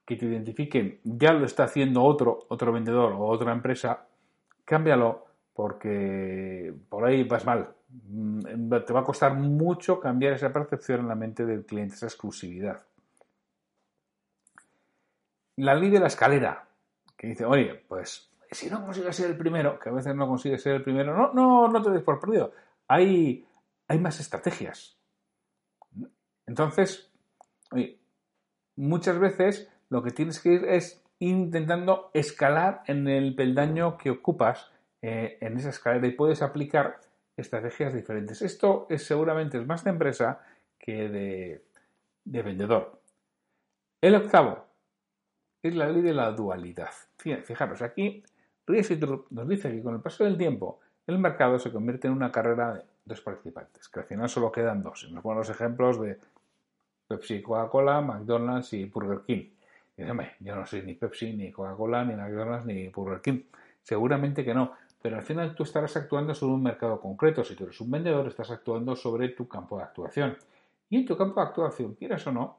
que 0.05 0.17
te 0.17 0.25
identifiquen, 0.25 0.99
ya 1.05 1.31
lo 1.31 1.45
está 1.45 1.63
haciendo 1.63 2.03
otro, 2.03 2.45
otro 2.49 2.73
vendedor 2.73 3.13
o 3.13 3.25
otra 3.25 3.53
empresa, 3.53 4.05
cámbialo 4.65 5.27
porque 5.53 6.73
por 6.89 7.05
ahí 7.05 7.23
vas 7.23 7.45
mal. 7.45 7.76
Mm, 8.03 8.69
te 8.85 8.93
va 8.93 8.99
a 8.99 9.03
costar 9.03 9.33
mucho 9.33 9.99
cambiar 9.99 10.33
esa 10.33 10.53
percepción 10.53 11.01
en 11.01 11.07
la 11.07 11.15
mente 11.15 11.45
del 11.45 11.65
cliente, 11.65 11.95
esa 11.95 12.07
exclusividad. 12.07 12.85
La 15.55 15.73
ley 15.73 15.89
de 15.89 15.99
la 15.99 16.07
escalera, 16.07 16.67
que 17.17 17.27
dice, 17.27 17.45
oye, 17.45 17.83
pues 17.87 18.31
si 18.51 18.69
no 18.69 18.83
consigues 18.85 19.15
ser 19.15 19.31
el 19.31 19.37
primero, 19.37 19.79
que 19.79 19.89
a 19.89 19.93
veces 19.93 20.15
no 20.15 20.27
consigues 20.27 20.61
ser 20.61 20.75
el 20.75 20.83
primero, 20.83 21.15
no, 21.15 21.33
no, 21.33 21.67
no 21.67 21.81
te 21.81 21.89
des 21.89 22.03
por 22.03 22.19
perdido. 22.19 22.51
Hay, 22.87 23.45
hay 23.87 23.99
más 23.99 24.19
estrategias. 24.19 24.97
Entonces, 26.45 27.11
oye, 27.71 27.99
muchas 28.75 29.19
veces 29.19 29.69
lo 29.89 30.03
que 30.03 30.11
tienes 30.11 30.39
que 30.39 30.53
ir 30.53 30.65
es 30.65 31.03
intentando 31.19 32.11
escalar 32.13 32.83
en 32.85 33.07
el 33.07 33.35
peldaño 33.35 33.97
que 33.97 34.11
ocupas 34.11 34.71
eh, 35.01 35.37
en 35.41 35.57
esa 35.57 35.69
escalera 35.69 36.07
y 36.07 36.11
puedes 36.11 36.41
aplicar 36.41 36.99
estrategias 37.37 37.93
diferentes. 37.93 38.41
Esto 38.41 38.87
es 38.89 39.05
seguramente 39.05 39.57
es 39.57 39.65
más 39.65 39.83
de 39.83 39.91
empresa 39.91 40.41
que 40.77 41.07
de, 41.07 41.65
de 42.25 42.41
vendedor. 42.41 42.99
El 44.01 44.15
octavo 44.15 44.65
es 45.61 45.75
la 45.75 45.87
ley 45.89 46.01
de 46.01 46.13
la 46.13 46.31
dualidad. 46.31 46.91
Fijaros, 47.17 47.81
aquí 47.81 48.23
Riesitrup 48.65 49.27
nos 49.31 49.47
dice 49.47 49.71
que 49.71 49.81
con 49.81 49.95
el 49.95 50.01
paso 50.01 50.23
del 50.23 50.37
tiempo 50.37 50.79
el 51.05 51.19
mercado 51.19 51.57
se 51.57 51.71
convierte 51.71 52.07
en 52.07 52.13
una 52.13 52.31
carrera 52.31 52.73
de 52.73 52.81
dos 53.05 53.21
participantes, 53.21 53.87
que 53.87 54.01
al 54.01 54.05
final 54.05 54.27
solo 54.27 54.51
quedan 54.51 54.83
dos. 54.83 55.09
Nos 55.11 55.23
ponen 55.23 55.39
los 55.39 55.49
ejemplos 55.49 56.01
de 56.01 56.19
Pepsi, 57.07 57.41
Coca-Cola, 57.41 58.01
McDonald's 58.01 58.73
y 58.73 58.85
Burger 58.85 59.21
King. 59.25 59.49
Dice, 59.95 60.13
yo 60.41 60.55
no 60.55 60.65
soy 60.65 60.81
ni 60.81 60.95
Pepsi, 60.95 61.33
ni 61.33 61.51
Coca-Cola, 61.51 62.03
ni 62.03 62.15
McDonald's, 62.15 62.65
ni 62.65 62.89
Burger 62.89 63.21
King. 63.21 63.43
Seguramente 63.81 64.43
que 64.43 64.53
no, 64.53 64.73
pero 65.01 65.17
al 65.17 65.23
final 65.23 65.55
tú 65.55 65.63
estarás 65.63 65.95
actuando 65.95 66.33
sobre 66.33 66.53
un 66.53 66.63
mercado 66.63 66.99
concreto. 66.99 67.43
Si 67.43 67.55
tú 67.55 67.65
eres 67.65 67.79
un 67.81 67.91
vendedor, 67.91 68.27
estás 68.27 68.51
actuando 68.51 68.95
sobre 68.95 69.29
tu 69.29 69.47
campo 69.47 69.77
de 69.77 69.83
actuación. 69.83 70.37
Y 70.89 70.97
en 70.97 71.05
tu 71.05 71.17
campo 71.17 71.41
de 71.41 71.47
actuación, 71.47 71.95
quieras 71.95 72.25
o 72.27 72.31
no, 72.31 72.57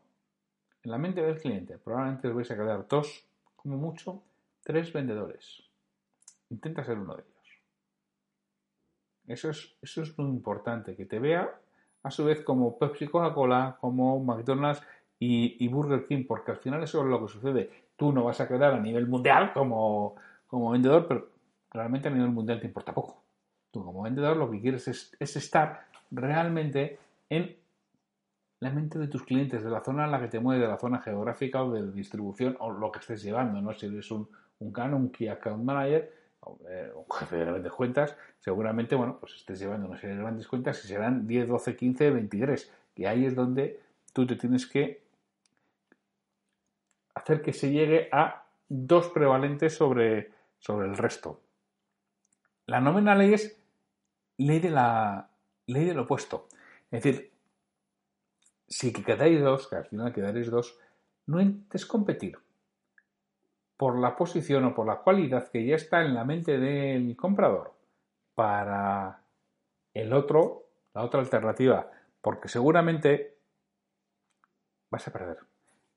en 0.82 0.90
la 0.90 0.98
mente 0.98 1.22
del 1.22 1.40
cliente, 1.40 1.78
probablemente 1.78 2.28
os 2.28 2.34
vais 2.34 2.50
a 2.50 2.56
quedar 2.56 2.86
dos, 2.86 3.24
como 3.56 3.76
mucho, 3.76 4.22
tres 4.62 4.92
vendedores. 4.92 5.62
Intenta 6.50 6.84
ser 6.84 6.98
uno 6.98 7.16
de 7.16 7.22
ellos. 7.22 7.38
Eso 9.26 9.50
es, 9.50 9.74
eso 9.82 10.02
es 10.02 10.16
muy 10.18 10.28
importante, 10.28 10.94
que 10.94 11.04
te 11.04 11.18
vea 11.18 11.58
a 12.02 12.10
su 12.10 12.24
vez 12.24 12.42
como 12.42 12.78
Pepsi 12.78 13.08
Coca-Cola, 13.08 13.76
como 13.80 14.22
McDonald's 14.22 14.82
y, 15.18 15.66
Burger 15.68 16.06
King, 16.06 16.24
porque 16.26 16.52
al 16.52 16.58
final 16.58 16.82
eso 16.82 17.02
es 17.02 17.08
lo 17.08 17.20
que 17.20 17.32
sucede. 17.32 17.70
Tú 17.96 18.12
no 18.12 18.24
vas 18.24 18.40
a 18.40 18.48
quedar 18.48 18.72
a 18.74 18.80
nivel 18.80 19.06
mundial 19.08 19.52
como, 19.52 20.14
como 20.46 20.70
vendedor, 20.70 21.06
pero 21.08 21.28
realmente 21.70 22.08
a 22.08 22.10
nivel 22.10 22.30
mundial 22.30 22.60
te 22.60 22.66
importa 22.66 22.94
poco. 22.94 23.22
Tú 23.70 23.84
como 23.84 24.02
vendedor 24.02 24.36
lo 24.36 24.50
que 24.50 24.60
quieres 24.60 24.88
es, 24.88 25.16
es 25.18 25.36
estar 25.36 25.86
realmente 26.10 26.98
en 27.28 27.56
la 28.60 28.70
mente 28.70 28.98
de 28.98 29.08
tus 29.08 29.22
clientes, 29.22 29.62
de 29.62 29.70
la 29.70 29.82
zona 29.82 30.04
en 30.04 30.10
la 30.10 30.20
que 30.20 30.28
te 30.28 30.40
mueves, 30.40 30.62
de 30.62 30.68
la 30.68 30.78
zona 30.78 31.00
geográfica 31.00 31.62
o 31.62 31.72
de 31.72 31.92
distribución 31.92 32.56
o 32.60 32.70
lo 32.70 32.90
que 32.90 32.98
estés 32.98 33.22
llevando, 33.22 33.60
¿no? 33.60 33.72
Si 33.72 33.86
eres 33.86 34.10
un, 34.10 34.28
un 34.58 34.72
Canon, 34.72 35.02
un 35.02 35.10
Key 35.10 35.28
Account 35.28 35.62
Manager, 35.62 36.12
eh, 36.68 36.92
un 36.94 37.04
jefe 37.16 37.36
de 37.36 37.44
grandes 37.44 37.72
cuentas, 37.72 38.16
seguramente, 38.38 38.94
bueno, 38.94 39.18
pues 39.20 39.34
estés 39.34 39.58
llevando 39.58 39.86
una 39.86 39.98
serie 39.98 40.16
de 40.16 40.22
grandes 40.22 40.48
cuentas 40.48 40.84
y 40.84 40.88
serán 40.88 41.26
10, 41.26 41.48
12, 41.48 41.76
15, 41.76 42.10
23. 42.10 42.72
Y 42.96 43.04
ahí 43.04 43.26
es 43.26 43.34
donde 43.34 43.80
tú 44.12 44.26
te 44.26 44.36
tienes 44.36 44.66
que 44.66 45.02
hacer 47.14 47.42
que 47.42 47.52
se 47.52 47.70
llegue 47.70 48.08
a 48.10 48.44
dos 48.68 49.08
prevalentes 49.08 49.76
sobre, 49.76 50.32
sobre 50.58 50.88
el 50.88 50.96
resto. 50.96 51.40
La 52.68 52.82
novena 52.82 53.14
ley 53.14 53.32
es 53.32 53.58
ley 54.36 54.60
de 54.60 54.68
la 54.68 55.30
ley 55.66 55.86
del 55.86 56.00
opuesto. 56.00 56.48
Es 56.90 57.02
decir, 57.02 57.32
si 58.66 58.92
quedáis 58.92 59.40
dos, 59.40 59.68
que 59.68 59.76
al 59.76 59.86
final 59.86 60.12
quedaréis 60.12 60.50
dos, 60.50 60.78
no 61.24 61.40
intentes 61.40 61.86
competir 61.86 62.38
por 63.78 63.98
la 63.98 64.14
posición 64.16 64.66
o 64.66 64.74
por 64.74 64.86
la 64.86 64.98
cualidad 64.98 65.48
que 65.50 65.64
ya 65.64 65.76
está 65.76 66.02
en 66.02 66.14
la 66.14 66.24
mente 66.24 66.58
del 66.58 67.16
comprador 67.16 67.72
para 68.34 69.22
el 69.94 70.12
otro, 70.12 70.66
la 70.92 71.04
otra 71.04 71.20
alternativa, 71.20 71.90
porque 72.20 72.48
seguramente 72.48 73.38
vas 74.90 75.08
a 75.08 75.12
perder. 75.12 75.38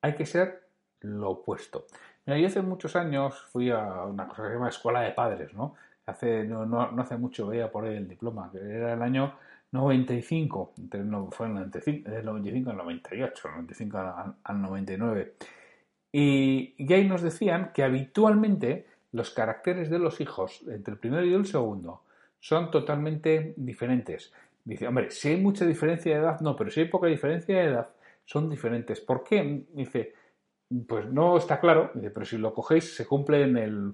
Hay 0.02 0.16
que 0.16 0.26
ser 0.26 0.70
lo 1.02 1.32
opuesto. 1.32 1.86
Yo 2.26 2.48
hace 2.48 2.62
muchos 2.62 2.96
años 2.96 3.42
fui 3.52 3.72
a 3.72 4.06
una 4.06 4.30
cosa 4.30 4.44
que 4.44 4.50
se 4.50 4.54
llama 4.54 4.70
escuela 4.70 5.02
de 5.02 5.12
padres, 5.12 5.54
¿no? 5.54 5.76
Hace, 6.06 6.44
no, 6.44 6.66
no, 6.66 7.02
hace 7.02 7.18
mucho 7.18 7.48
veía 7.48 7.72
por 7.72 7.86
ahí 7.86 7.96
el 7.96 8.08
diploma, 8.08 8.50
que 8.52 8.60
era 8.60 8.94
el 8.94 9.02
año 9.02 9.34
95, 9.72 10.74
entre, 10.78 11.04
no, 11.04 11.30
fue 11.32 11.48
el 11.48 11.54
95, 11.54 12.10
del 12.10 12.26
95 12.26 12.70
al 12.70 12.78
98, 12.78 13.50
95 13.50 13.98
al, 13.98 14.36
al 14.44 14.62
99. 14.62 15.34
Y, 16.12 16.76
y 16.78 16.94
ahí 16.94 17.08
nos 17.08 17.22
decían 17.22 17.72
que 17.74 17.84
habitualmente 17.84 18.86
los 19.14 19.32
caracteres 19.32 19.90
de 19.90 20.00
los 20.00 20.22
hijos 20.22 20.62
entre 20.68 20.94
el 20.94 21.00
primero 21.00 21.26
y 21.26 21.34
el 21.34 21.46
segundo 21.46 22.04
son 22.40 22.72
totalmente 22.72 23.54
diferentes. 23.56 24.34
Dice, 24.64 24.88
hombre, 24.88 25.12
si 25.12 25.30
hay 25.30 25.38
mucha 25.38 25.66
diferencia 25.66 26.14
de 26.14 26.22
edad, 26.22 26.40
no, 26.42 26.56
pero 26.56 26.70
si 26.70 26.82
hay 26.82 26.88
poca 26.88 27.08
diferencia 27.08 27.56
de 27.58 27.66
edad, 27.66 27.90
son 28.26 28.50
diferentes. 28.50 29.00
¿Por 29.00 29.24
qué? 29.24 29.66
Dice, 29.74 30.14
pues 30.88 31.06
no 31.08 31.38
está 31.38 31.60
claro, 31.60 31.92
dice, 31.94 32.12
pero 32.12 32.26
si 32.26 32.38
lo 32.38 32.54
cogéis 32.54 32.96
se 32.96 33.06
cumple 33.06 33.44
en 33.44 33.58
el 33.58 33.94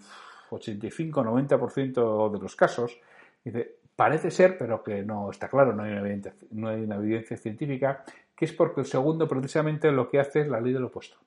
85-90% 0.49 2.31
de 2.31 2.39
los 2.39 2.55
casos. 2.55 2.99
Dice, 3.43 3.77
parece 3.95 4.31
ser, 4.31 4.57
pero 4.57 4.83
que 4.83 5.03
no 5.03 5.31
está 5.31 5.49
claro, 5.49 5.73
no 5.73 5.83
hay, 5.83 5.91
una 5.91 6.01
evidencia, 6.01 6.33
no 6.51 6.69
hay 6.69 6.83
evidencia 6.83 7.35
científica, 7.35 8.03
que 8.35 8.45
es 8.45 8.53
porque 8.53 8.81
el 8.81 8.85
segundo 8.85 9.27
precisamente 9.27 9.91
lo 9.91 10.09
que 10.09 10.19
hace 10.19 10.41
es 10.41 10.47
la 10.47 10.61
ley 10.61 10.71
del 10.71 10.85
opuesto. 10.85 11.17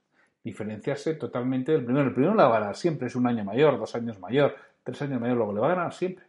Diferenciarse 0.42 1.14
totalmente 1.14 1.72
del 1.72 1.84
primero. 1.84 2.06
El 2.06 2.14
primero 2.14 2.34
la 2.34 2.48
va 2.48 2.56
a 2.56 2.60
ganar 2.60 2.76
siempre, 2.76 3.08
es 3.08 3.16
un 3.16 3.26
año 3.26 3.44
mayor, 3.44 3.78
dos 3.78 3.94
años 3.94 4.18
mayor, 4.20 4.54
tres 4.84 5.02
años 5.02 5.20
mayor, 5.20 5.36
luego 5.36 5.52
le 5.52 5.60
va 5.60 5.72
a 5.72 5.74
ganar 5.74 5.92
siempre. 5.92 6.24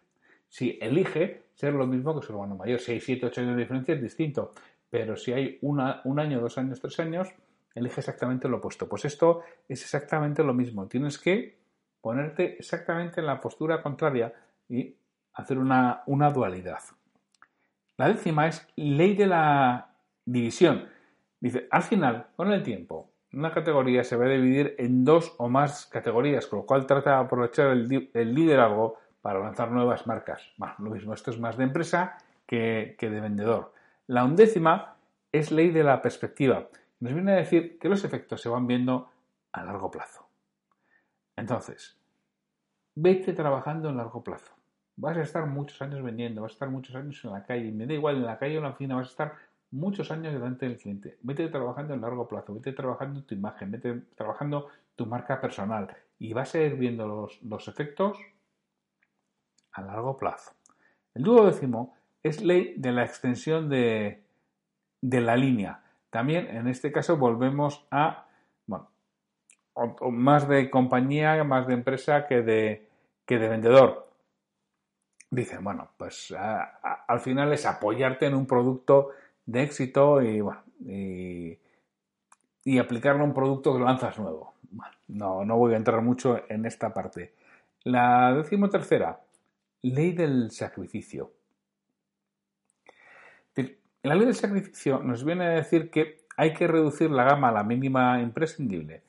Si 0.50 0.78
elige 0.82 1.44
ser 1.54 1.74
lo 1.74 1.86
mismo 1.86 2.20
que 2.20 2.26
su 2.26 2.34
hermano 2.34 2.56
mayor, 2.56 2.80
si 2.80 2.94
hay 2.94 3.00
siete, 3.00 3.28
ocho 3.28 3.42
años 3.42 3.56
de 3.56 3.62
diferencia 3.62 3.94
es 3.94 4.02
distinto, 4.02 4.52
pero 4.90 5.16
si 5.16 5.32
hay 5.32 5.60
una, 5.62 6.02
un 6.04 6.20
año, 6.20 6.42
dos 6.42 6.58
años, 6.58 6.82
tres 6.82 7.00
años, 7.00 7.30
elige 7.76 8.02
exactamente 8.02 8.50
lo 8.50 8.58
opuesto. 8.58 8.90
Pues 8.90 9.06
esto 9.06 9.42
es 9.70 9.82
exactamente 9.84 10.44
lo 10.44 10.54
mismo. 10.54 10.88
Tienes 10.88 11.18
que 11.20 11.61
ponerte 12.02 12.58
exactamente 12.58 13.20
en 13.20 13.28
la 13.28 13.40
postura 13.40 13.82
contraria 13.82 14.34
y 14.68 14.96
hacer 15.34 15.58
una, 15.58 16.04
una 16.08 16.32
dualidad. 16.32 16.80
La 17.98 18.08
décima 18.08 18.48
es 18.48 18.68
ley 18.76 19.16
de 19.16 19.28
la 19.28 19.94
división. 20.26 20.88
Dice, 21.40 21.68
al 21.72 21.84
final, 21.84 22.28
con 22.36 22.52
el 22.52 22.64
tiempo, 22.64 23.12
una 23.34 23.52
categoría 23.52 24.04
se 24.04 24.16
va 24.16 24.26
a 24.26 24.30
dividir 24.30 24.76
en 24.78 25.06
dos 25.06 25.36
o 25.38 25.48
más 25.48 25.86
categorías, 25.86 26.48
con 26.48 26.60
lo 26.60 26.66
cual 26.66 26.86
trata 26.86 27.12
de 27.12 27.16
aprovechar 27.18 27.68
el, 27.68 28.10
el 28.14 28.36
liderazgo 28.36 28.98
para 29.22 29.40
lanzar 29.40 29.72
nuevas 29.72 30.08
marcas. 30.08 30.42
Bueno, 30.58 30.76
lo 30.80 30.90
mismo, 30.92 31.14
esto 31.14 31.32
es 31.32 31.40
más 31.40 31.58
de 31.58 31.64
empresa 31.64 32.18
que, 32.46 32.96
que 32.98 33.10
de 33.10 33.22
vendedor. 33.22 33.74
La 34.08 34.26
undécima 34.26 34.96
es 35.32 35.52
ley 35.52 35.70
de 35.70 35.84
la 35.84 36.02
perspectiva. 36.02 36.68
Nos 37.00 37.14
viene 37.14 37.32
a 37.32 37.36
decir 37.36 37.80
que 37.80 37.90
los 37.90 38.04
efectos 38.04 38.42
se 38.42 38.50
van 38.50 38.68
viendo 38.68 39.10
a 39.52 39.64
largo 39.64 39.90
plazo. 39.90 40.28
Entonces, 41.42 41.98
vete 42.94 43.34
trabajando 43.34 43.90
en 43.90 43.98
largo 43.98 44.24
plazo. 44.24 44.54
Vas 44.96 45.18
a 45.18 45.24
estar 45.24 45.48
muchos 45.48 45.82
años 45.82 46.04
vendiendo, 46.04 46.44
vas 46.44 46.52
a 46.52 46.54
estar 46.54 46.70
muchos 46.70 46.96
años 46.96 47.20
en 47.26 47.32
la 47.32 47.44
calle. 47.44 47.72
Me 47.72 47.88
da 47.88 47.94
igual 47.94 48.18
en 48.18 48.26
la 48.26 48.38
calle 48.38 48.56
o 48.56 48.58
en 48.58 48.64
la 48.64 48.70
oficina, 48.70 48.96
vas 48.96 49.08
a 49.08 49.12
estar 49.12 49.36
muchos 49.72 50.12
años 50.12 50.34
delante 50.34 50.68
del 50.68 50.78
cliente. 50.78 51.18
Vete 51.24 51.48
trabajando 51.48 51.96
en 51.96 52.02
largo 52.02 52.28
plazo, 52.28 52.54
vete 52.54 52.74
trabajando 52.74 53.24
tu 53.24 53.34
imagen, 53.34 53.72
vete 53.72 54.02
trabajando 54.16 54.68
tu 54.96 55.08
marca 55.08 55.42
personal 55.42 55.88
y 56.20 56.32
vas 56.34 56.54
a 56.54 56.60
ir 56.60 56.76
viendo 56.76 57.08
los, 57.08 57.42
los 57.42 57.68
efectos 57.68 58.20
a 59.72 59.82
largo 59.82 60.18
plazo. 60.18 60.52
El 61.16 61.24
duodécimo 61.24 61.96
es 62.22 62.44
ley 62.44 62.76
de 62.78 62.92
la 62.92 63.04
extensión 63.04 63.68
de, 63.68 64.24
de 65.02 65.22
la 65.22 65.36
línea. 65.36 65.82
También 66.12 66.56
en 66.56 66.68
este 66.68 66.92
caso 66.92 67.18
volvemos 67.18 67.88
a, 67.90 68.28
más 70.12 70.48
de 70.48 70.70
compañía, 70.70 71.44
más 71.44 71.68
de 71.68 71.74
empresa 71.74 72.28
que 72.28 72.42
de, 72.42 72.88
que 73.26 73.38
de 73.38 73.50
vendedor. 73.50 74.10
Dicen, 75.30 75.64
bueno, 75.64 75.90
pues 75.98 76.34
al 77.08 77.20
final 77.22 77.54
es 77.54 77.66
apoyarte 77.66 78.26
en 78.26 78.36
un 78.36 78.46
producto 78.46 79.10
de 79.46 79.64
éxito 79.64 80.22
y, 80.22 80.42
bueno, 80.42 80.64
y, 80.86 82.78
aplicarlo 82.78 83.22
a 83.22 83.28
un 83.28 83.34
producto 83.34 83.74
que 83.74 83.84
lanzas 83.84 84.20
nuevo. 84.20 84.54
no, 85.08 85.46
no 85.46 85.58
voy 85.58 85.74
a 85.74 85.78
entrar 85.78 86.02
mucho 86.02 86.42
en 86.50 86.66
esta 86.66 86.94
parte. 86.94 87.34
La 87.84 88.34
decimotercera, 88.34 89.22
ley 89.82 90.12
del 90.12 90.52
sacrificio. 90.52 91.32
La 94.04 94.16
ley 94.16 94.26
del 94.26 94.36
sacrificio 94.36 95.00
nos 95.00 95.24
viene 95.24 95.46
a 95.46 95.50
decir 95.50 95.92
que 95.92 96.26
hay 96.36 96.54
que 96.54 96.68
reducir 96.68 97.12
la 97.12 97.24
gama 97.24 97.50
a 97.50 97.52
la 97.52 97.64
mínima 97.64 98.20
imprescindible, 98.20 99.04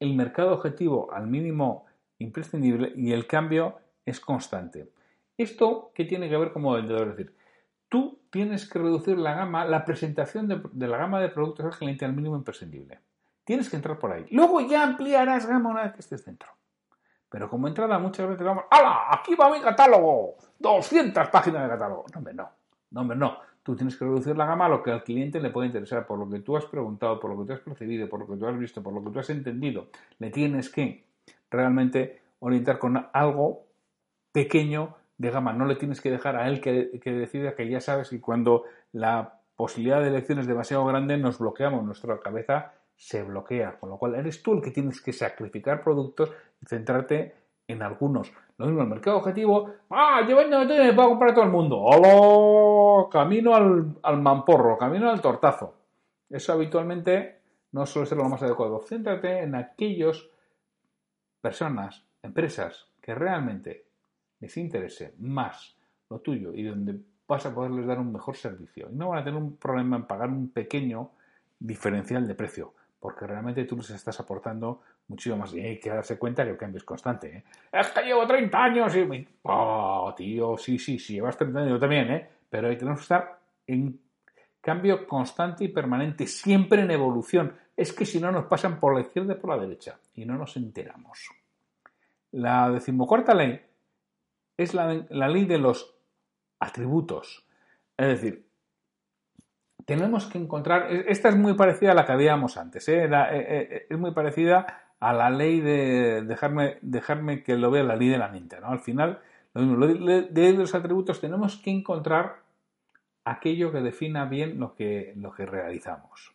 el 0.00 0.14
mercado 0.14 0.52
objetivo 0.52 1.12
al 1.12 1.26
mínimo 1.26 1.86
imprescindible 2.18 2.92
y 2.96 3.12
el 3.12 3.26
cambio 3.26 3.78
es 4.04 4.20
constante. 4.20 4.90
¿Esto 5.36 5.92
qué 5.94 6.04
tiene 6.04 6.28
que 6.28 6.36
ver 6.36 6.52
como 6.52 6.72
vendedor? 6.72 7.08
Es 7.08 7.16
decir, 7.16 7.36
tú 7.88 8.20
tienes 8.30 8.68
que 8.68 8.78
reducir 8.78 9.18
la 9.18 9.34
gama, 9.34 9.64
la 9.64 9.84
presentación 9.84 10.48
de, 10.48 10.88
la 10.88 10.98
gama 10.98 11.20
de 11.20 11.28
productos 11.28 11.66
al 11.66 11.76
cliente 11.76 12.04
al 12.04 12.12
mínimo 12.12 12.36
imprescindible. 12.36 13.00
Tienes 13.44 13.70
que 13.70 13.76
entrar 13.76 13.98
por 13.98 14.12
ahí. 14.12 14.26
Luego 14.30 14.60
ya 14.60 14.82
ampliarás 14.82 15.46
gama 15.46 15.70
una 15.70 15.84
vez 15.84 15.92
que 15.92 16.00
estés 16.00 16.24
dentro. 16.24 16.50
Pero 17.30 17.48
como 17.48 17.68
entrada 17.68 17.98
muchas 17.98 18.28
veces 18.28 18.44
vamos, 18.44 18.64
¡hala! 18.70 19.06
Aquí 19.10 19.34
va 19.34 19.50
mi 19.50 19.60
catálogo. 19.60 20.36
200 20.58 21.28
páginas 21.28 21.62
de 21.62 21.68
catálogo. 21.68 22.04
No, 22.12 22.18
hombre, 22.18 22.34
no. 22.34 22.50
No, 22.90 23.00
hombre, 23.02 23.16
no. 23.16 23.38
Tú 23.68 23.76
tienes 23.76 23.98
que 23.98 24.06
reducir 24.06 24.34
la 24.34 24.46
gama 24.46 24.64
a 24.64 24.68
lo 24.70 24.82
que 24.82 24.90
al 24.90 25.04
cliente 25.04 25.40
le 25.40 25.50
puede 25.50 25.66
interesar, 25.66 26.06
por 26.06 26.18
lo 26.18 26.26
que 26.26 26.38
tú 26.38 26.56
has 26.56 26.64
preguntado, 26.64 27.20
por 27.20 27.30
lo 27.30 27.38
que 27.38 27.48
tú 27.48 27.52
has 27.52 27.60
percibido, 27.60 28.08
por 28.08 28.20
lo 28.20 28.26
que 28.26 28.36
tú 28.36 28.46
has 28.46 28.58
visto, 28.58 28.82
por 28.82 28.94
lo 28.94 29.04
que 29.04 29.10
tú 29.10 29.18
has 29.18 29.28
entendido. 29.28 29.88
Le 30.18 30.30
tienes 30.30 30.70
que 30.70 31.04
realmente 31.50 32.22
orientar 32.38 32.78
con 32.78 33.08
algo 33.12 33.66
pequeño 34.32 34.96
de 35.18 35.30
gama. 35.30 35.52
No 35.52 35.66
le 35.66 35.76
tienes 35.76 36.00
que 36.00 36.10
dejar 36.10 36.36
a 36.36 36.48
él 36.48 36.62
que, 36.62 36.98
que 36.98 37.12
decida 37.12 37.54
que 37.54 37.68
ya 37.68 37.82
sabes 37.82 38.08
que 38.08 38.22
cuando 38.22 38.64
la 38.92 39.38
posibilidad 39.54 40.00
de 40.00 40.08
elección 40.08 40.38
es 40.38 40.46
demasiado 40.46 40.86
grande 40.86 41.18
nos 41.18 41.38
bloqueamos, 41.38 41.84
nuestra 41.84 42.18
cabeza 42.20 42.72
se 42.96 43.22
bloquea, 43.22 43.78
con 43.78 43.90
lo 43.90 43.98
cual 43.98 44.14
eres 44.14 44.42
tú 44.42 44.54
el 44.54 44.62
que 44.62 44.70
tienes 44.70 45.02
que 45.02 45.12
sacrificar 45.12 45.84
productos 45.84 46.32
y 46.62 46.64
centrarte 46.64 47.34
en 47.66 47.82
algunos. 47.82 48.32
Lo 48.58 48.66
mismo 48.66 48.82
el 48.82 48.88
mercado 48.88 49.18
objetivo, 49.18 49.70
ah, 49.90 50.26
yo 50.28 50.36
vendo 50.36 50.64
me 50.64 50.92
puedo 50.92 51.10
comprar 51.10 51.30
a 51.30 51.34
todo 51.34 51.44
el 51.44 51.50
mundo. 51.50 51.78
¡Hola! 51.80 53.08
Camino 53.08 53.54
al, 53.54 53.96
al 54.02 54.20
mamporro, 54.20 54.76
camino 54.76 55.08
al 55.08 55.20
tortazo. 55.20 55.74
Eso 56.28 56.52
habitualmente 56.52 57.38
no 57.70 57.86
suele 57.86 58.08
ser 58.08 58.18
lo 58.18 58.28
más 58.28 58.42
adecuado. 58.42 58.80
Céntrate 58.80 59.42
en 59.42 59.54
aquellas 59.54 60.26
personas, 61.40 62.04
empresas 62.20 62.88
que 63.00 63.14
realmente 63.14 63.86
les 64.40 64.56
interese 64.56 65.14
más 65.18 65.76
lo 66.10 66.18
tuyo 66.18 66.52
y 66.52 66.64
donde 66.64 66.98
vas 67.28 67.46
a 67.46 67.54
poderles 67.54 67.86
dar 67.86 68.00
un 68.00 68.12
mejor 68.12 68.36
servicio. 68.36 68.88
Y 68.90 68.96
no 68.96 69.10
van 69.10 69.20
a 69.20 69.24
tener 69.24 69.40
un 69.40 69.56
problema 69.56 69.96
en 69.96 70.06
pagar 70.06 70.30
un 70.30 70.50
pequeño 70.50 71.10
diferencial 71.60 72.26
de 72.26 72.34
precio 72.34 72.74
porque 73.00 73.26
realmente 73.26 73.64
tú 73.64 73.76
les 73.76 73.90
estás 73.90 74.18
aportando 74.20 74.82
muchísimo 75.08 75.36
más. 75.36 75.54
Y 75.54 75.60
hay 75.60 75.80
que 75.80 75.90
darse 75.90 76.18
cuenta 76.18 76.44
que 76.44 76.50
el 76.50 76.56
cambio 76.56 76.78
es 76.78 76.84
constante. 76.84 77.36
¿eh? 77.36 77.44
Es 77.72 77.88
que 77.88 78.02
llevo 78.02 78.26
30 78.26 78.64
años 78.64 78.96
y... 78.96 79.28
Oh, 79.42 80.12
tío, 80.16 80.56
sí, 80.56 80.78
sí, 80.78 80.98
sí, 80.98 81.14
llevas 81.14 81.36
30 81.36 81.60
años, 81.60 81.70
yo 81.72 81.78
también, 81.78 82.10
¿eh? 82.10 82.28
Pero 82.50 82.68
hay 82.68 82.76
que 82.76 82.84
estar 82.84 83.38
en 83.66 84.00
cambio 84.60 85.06
constante 85.06 85.64
y 85.64 85.68
permanente, 85.68 86.26
siempre 86.26 86.82
en 86.82 86.90
evolución. 86.90 87.56
Es 87.76 87.92
que 87.92 88.04
si 88.04 88.20
no 88.20 88.32
nos 88.32 88.46
pasan 88.46 88.80
por 88.80 88.94
la 88.94 89.02
izquierda 89.02 89.34
y 89.34 89.36
por 89.36 89.50
la 89.50 89.62
derecha 89.62 89.98
y 90.14 90.24
no 90.24 90.36
nos 90.36 90.56
enteramos. 90.56 91.30
La 92.32 92.70
decimocuarta 92.70 93.32
ley 93.34 93.60
es 94.56 94.74
la, 94.74 95.06
la 95.10 95.28
ley 95.28 95.44
de 95.44 95.58
los 95.58 95.94
atributos. 96.58 97.46
Es 97.96 98.08
decir, 98.08 98.47
tenemos 99.88 100.26
que 100.26 100.36
encontrar, 100.36 100.92
e, 100.92 101.06
esta 101.08 101.30
es 101.30 101.36
muy 101.36 101.54
parecida 101.54 101.92
a 101.92 101.94
la 101.94 102.04
que 102.04 102.12
habíamos 102.12 102.58
antes, 102.58 102.86
¿eh? 102.90 103.04
Eh, 103.04 103.10
eh, 103.32 103.86
es 103.88 103.98
muy 103.98 104.12
parecida 104.12 104.66
a 105.00 105.14
la 105.14 105.30
ley 105.30 105.62
de 105.62 106.20
dejarme, 106.26 106.76
dejarme 106.82 107.42
que 107.42 107.56
lo 107.56 107.70
vea 107.70 107.84
la 107.84 107.96
ley 107.96 108.10
de 108.10 108.18
la 108.18 108.28
mente. 108.28 108.60
¿no? 108.60 108.68
Al 108.68 108.80
final, 108.80 109.22
lo 109.54 109.62
mismo, 109.62 110.06
de 110.06 110.52
los 110.52 110.74
atributos 110.74 111.22
tenemos 111.22 111.56
que 111.56 111.70
encontrar 111.70 112.42
aquello 113.24 113.72
que 113.72 113.80
defina 113.80 114.26
bien 114.26 114.60
lo 114.60 114.74
que, 114.74 115.14
lo 115.16 115.32
que 115.32 115.46
realizamos. 115.46 116.34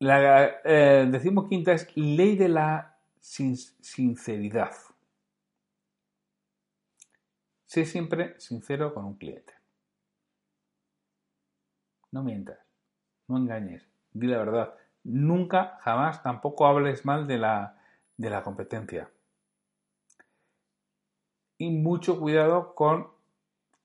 La 0.00 0.60
decimoquinta 0.64 1.72
es 1.72 1.96
ley 1.96 2.36
de 2.36 2.48
la 2.48 2.98
sinceridad. 3.20 4.72
Sé 7.64 7.86
siempre 7.86 8.34
sincero 8.38 8.92
con 8.92 9.04
un 9.04 9.14
cliente. 9.14 9.59
No 12.12 12.22
mientas, 12.22 12.58
no 13.28 13.36
engañes, 13.38 13.86
di 14.12 14.26
la 14.26 14.38
verdad. 14.38 14.74
Nunca, 15.04 15.78
jamás, 15.80 16.22
tampoco 16.22 16.66
hables 16.66 17.04
mal 17.04 17.26
de 17.26 17.38
la, 17.38 17.78
de 18.16 18.30
la 18.30 18.42
competencia. 18.42 19.10
Y 21.56 21.70
mucho 21.70 22.18
cuidado 22.18 22.74
con 22.74 23.08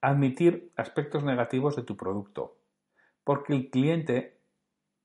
admitir 0.01 0.72
aspectos 0.75 1.24
negativos 1.24 1.75
de 1.75 1.84
tu 1.84 1.98
producto, 1.98 2.55
porque 3.24 3.53
el 3.53 3.70
cliente 3.70 4.38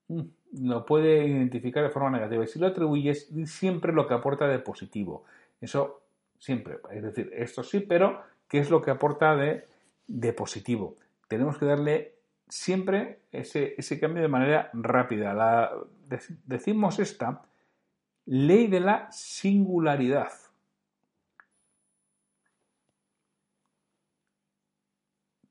mm, 0.09 0.23
lo 0.63 0.85
puede 0.85 1.27
identificar 1.27 1.83
de 1.83 1.91
forma 1.91 2.11
negativa 2.11 2.45
y 2.45 2.49
si 2.49 2.59
lo 2.59 2.67
atribuyes, 2.67 3.29
siempre 3.47 3.93
lo 3.93 4.07
que 4.07 4.15
aporta 4.15 4.49
de 4.49 4.59
positivo. 4.59 5.25
Eso 5.61 6.03
siempre. 6.39 6.79
Es 6.91 7.03
decir, 7.03 7.31
esto 7.35 7.63
sí, 7.63 7.81
pero 7.81 8.23
¿qué 8.49 8.59
es 8.59 8.71
lo 8.71 8.83
que 8.83 8.91
aporta 8.91 9.37
de, 9.37 9.67
de 10.07 10.33
positivo? 10.33 10.97
Tenemos 11.29 11.57
que 11.59 11.67
darle 11.67 12.15
siempre 12.51 13.21
ese, 13.33 13.75
ese 13.79 13.99
cambio 13.99 14.23
de 14.23 14.29
manera 14.29 14.71
rápida. 14.75 15.33
La, 15.33 15.73
decimos 16.45 16.99
esta 16.99 17.43
ley 18.27 18.67
de 18.67 18.81
la 18.81 19.11
singularidad. 19.11 20.33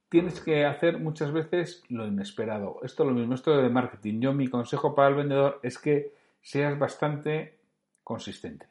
Tienes 0.10 0.42
que 0.42 0.66
hacer 0.66 1.00
muchas 1.00 1.32
veces 1.32 1.84
lo 1.90 2.08
inesperado. 2.08 2.80
Esto 2.84 3.04
es 3.04 3.10
lo 3.10 3.16
mismo, 3.16 3.36
esto 3.36 3.56
de 3.56 3.70
marketing. 3.70 4.22
Yo 4.22 4.34
mi 4.34 4.48
consejo 4.48 4.96
para 4.96 5.10
el 5.10 5.16
vendedor 5.16 5.60
es 5.62 5.78
que 5.78 6.14
seas 6.42 6.78
bastante 6.80 7.60
consistente. 8.04 8.68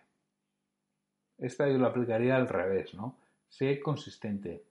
Esta 1.38 1.68
yo 1.68 1.78
lo 1.78 1.86
aplicaría 1.86 2.34
al 2.34 2.48
revés, 2.48 2.92
¿no? 2.94 3.16
Sé 3.48 3.78
consistente. 3.80 4.64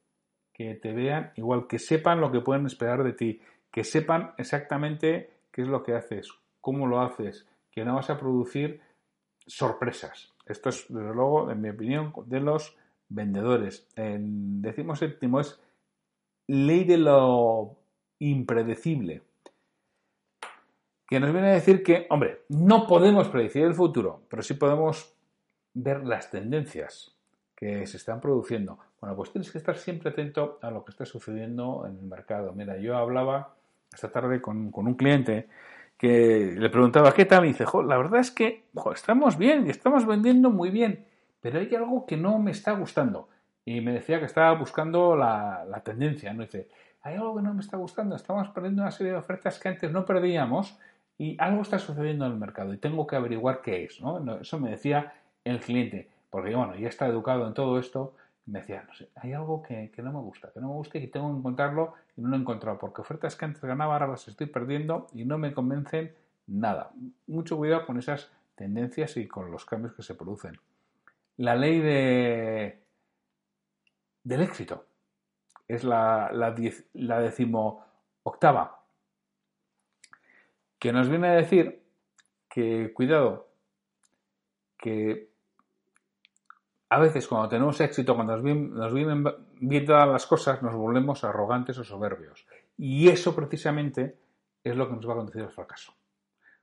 Que 0.57 0.73
te 0.75 0.93
vean, 0.93 1.31
igual 1.35 1.67
que 1.67 1.77
sepan 1.77 2.19
lo 2.19 2.31
que 2.31 2.41
pueden 2.41 2.65
esperar 2.65 3.03
de 3.03 3.13
ti, 3.13 3.41
que 3.71 3.83
sepan 3.83 4.33
exactamente 4.37 5.29
qué 5.51 5.61
es 5.61 5.67
lo 5.67 5.83
que 5.83 5.93
haces, 5.93 6.31
cómo 6.61 6.87
lo 6.87 7.01
haces, 7.01 7.45
que 7.71 7.85
no 7.85 7.95
vas 7.95 8.09
a 8.09 8.17
producir 8.17 8.81
sorpresas. 9.45 10.33
Esto 10.47 10.69
es, 10.69 10.85
desde 10.89 11.13
luego, 11.13 11.51
en 11.51 11.61
mi 11.61 11.69
opinión, 11.69 12.11
de 12.25 12.39
los 12.39 12.75
vendedores. 13.09 13.87
En 13.95 14.61
decimos 14.61 14.99
séptimo 14.99 15.39
es 15.39 15.59
ley 16.47 16.85
de 16.85 16.97
lo 16.97 17.77
impredecible. 18.19 19.21
Que 21.07 21.19
nos 21.19 21.31
viene 21.31 21.49
a 21.49 21.53
decir 21.53 21.83
que, 21.83 22.07
hombre, 22.09 22.41
no 22.49 22.87
podemos 22.87 23.29
predecir 23.29 23.63
el 23.63 23.75
futuro, 23.75 24.23
pero 24.29 24.41
sí 24.41 24.55
podemos 24.55 25.15
ver 25.73 26.03
las 26.03 26.31
tendencias 26.31 27.15
que 27.55 27.85
se 27.85 27.97
están 27.97 28.19
produciendo. 28.19 28.79
Bueno, 28.99 29.15
pues 29.15 29.31
tienes 29.31 29.51
que 29.51 29.59
estar 29.59 29.77
siempre 29.77 30.09
atento 30.09 30.59
a 30.61 30.71
lo 30.71 30.83
que 30.83 30.91
está 30.91 31.05
sucediendo 31.05 31.85
en 31.87 31.97
el 31.97 32.05
mercado. 32.05 32.53
Mira, 32.53 32.77
yo 32.77 32.97
hablaba 32.97 33.53
esta 33.93 34.09
tarde 34.09 34.41
con, 34.41 34.71
un 34.73 34.93
cliente 34.95 35.47
que 35.97 36.55
le 36.57 36.69
preguntaba 36.69 37.13
qué 37.13 37.25
tal 37.25 37.45
y 37.45 37.49
dice, 37.49 37.65
la 37.85 37.97
verdad 37.97 38.19
es 38.19 38.31
que 38.31 38.65
estamos 38.93 39.37
bien 39.37 39.67
y 39.67 39.69
estamos 39.69 40.05
vendiendo 40.05 40.49
muy 40.49 40.69
bien, 40.69 41.05
pero 41.41 41.59
hay 41.59 41.73
algo 41.75 42.05
que 42.05 42.17
no 42.17 42.39
me 42.39 42.51
está 42.51 42.73
gustando. 42.73 43.29
Y 43.65 43.81
me 43.81 43.91
decía 43.91 44.19
que 44.19 44.25
estaba 44.25 44.53
buscando 44.53 45.15
la, 45.15 45.81
tendencia, 45.83 46.33
¿no? 46.33 46.43
Dice, 46.43 46.69
hay 47.01 47.15
algo 47.15 47.35
que 47.35 47.41
no 47.41 47.53
me 47.53 47.61
está 47.61 47.77
gustando, 47.77 48.15
estamos 48.15 48.47
perdiendo 48.49 48.81
una 48.81 48.91
serie 48.91 49.11
de 49.11 49.19
ofertas 49.19 49.59
que 49.59 49.69
antes 49.69 49.91
no 49.91 50.05
perdíamos 50.05 50.77
y 51.17 51.35
algo 51.39 51.61
está 51.61 51.77
sucediendo 51.77 52.25
en 52.25 52.31
el 52.31 52.37
mercado 52.37 52.73
y 52.73 52.77
tengo 52.77 53.05
que 53.05 53.15
averiguar 53.15 53.61
qué 53.61 53.83
es, 53.83 54.01
¿no? 54.01 54.39
Eso 54.39 54.59
me 54.59 54.69
decía 54.69 55.13
el 55.43 55.59
cliente, 55.59 56.09
porque 56.29 56.55
bueno, 56.55 56.75
ya 56.75 56.87
está 56.87 57.07
educado 57.07 57.47
en 57.47 57.53
todo 57.53 57.79
esto, 57.79 58.13
me 58.47 58.59
decía, 58.59 58.83
no 58.87 58.93
sé, 58.95 59.09
hay 59.15 59.33
algo 59.33 59.61
que, 59.61 59.91
no 59.97 60.11
me 60.11 60.19
gusta, 60.19 60.51
que 60.51 60.61
no 60.61 60.69
me 60.69 60.73
gusta 60.73 60.97
y 60.97 61.01
que 61.01 61.07
tengo 61.07 61.31
que 61.31 61.39
encontrarlo 61.39 61.93
y 62.15 62.21
no 62.21 62.29
lo 62.29 62.37
he 62.37 62.39
encontrado, 62.39 62.79
porque 62.79 63.01
ofertas 63.01 63.35
que 63.35 63.45
antes 63.45 63.61
ganaba 63.61 63.93
ahora 63.93 64.07
las 64.07 64.27
estoy 64.27 64.47
perdiendo 64.47 65.07
y 65.13 65.25
no 65.25 65.37
me 65.37 65.53
convencen 65.53 66.15
nada. 66.47 66.91
Mucho 67.27 67.57
cuidado 67.57 67.85
con 67.85 67.99
esas 67.99 68.31
tendencias 68.55 69.17
y 69.17 69.27
con 69.27 69.51
los 69.51 69.65
cambios 69.65 69.93
que 69.93 70.01
se 70.01 70.15
producen. 70.15 70.57
La 71.35 71.55
ley 71.55 71.81
de, 71.81 72.79
del 74.23 74.41
éxito 74.41 74.85
es 75.67 75.83
la, 75.83 76.31
la, 76.31 76.55
la 76.93 77.19
decimo 77.19 77.85
octava, 78.23 78.85
que 80.79 80.93
nos 80.93 81.09
viene 81.09 81.27
a 81.27 81.33
decir 81.33 81.83
que, 82.47 82.93
cuidado, 82.93 83.49
que 84.77 85.31
a 86.89 86.99
veces 86.99 87.27
cuando 87.27 87.49
tenemos 87.49 87.79
éxito, 87.81 88.15
cuando 88.15 88.37
nos 88.37 88.93
vienen, 88.93 89.25
bien 89.59 89.85
todas 89.85 90.07
las 90.07 90.25
cosas, 90.25 90.61
nos 90.61 90.73
volvemos 90.73 91.23
arrogantes 91.23 91.77
o 91.77 91.83
soberbios. 91.83 92.45
Y 92.77 93.09
eso 93.09 93.35
precisamente 93.35 94.17
es 94.63 94.75
lo 94.75 94.87
que 94.87 94.95
nos 94.95 95.07
va 95.07 95.13
a 95.13 95.17
conducir 95.17 95.41
al 95.41 95.51
fracaso. 95.51 95.93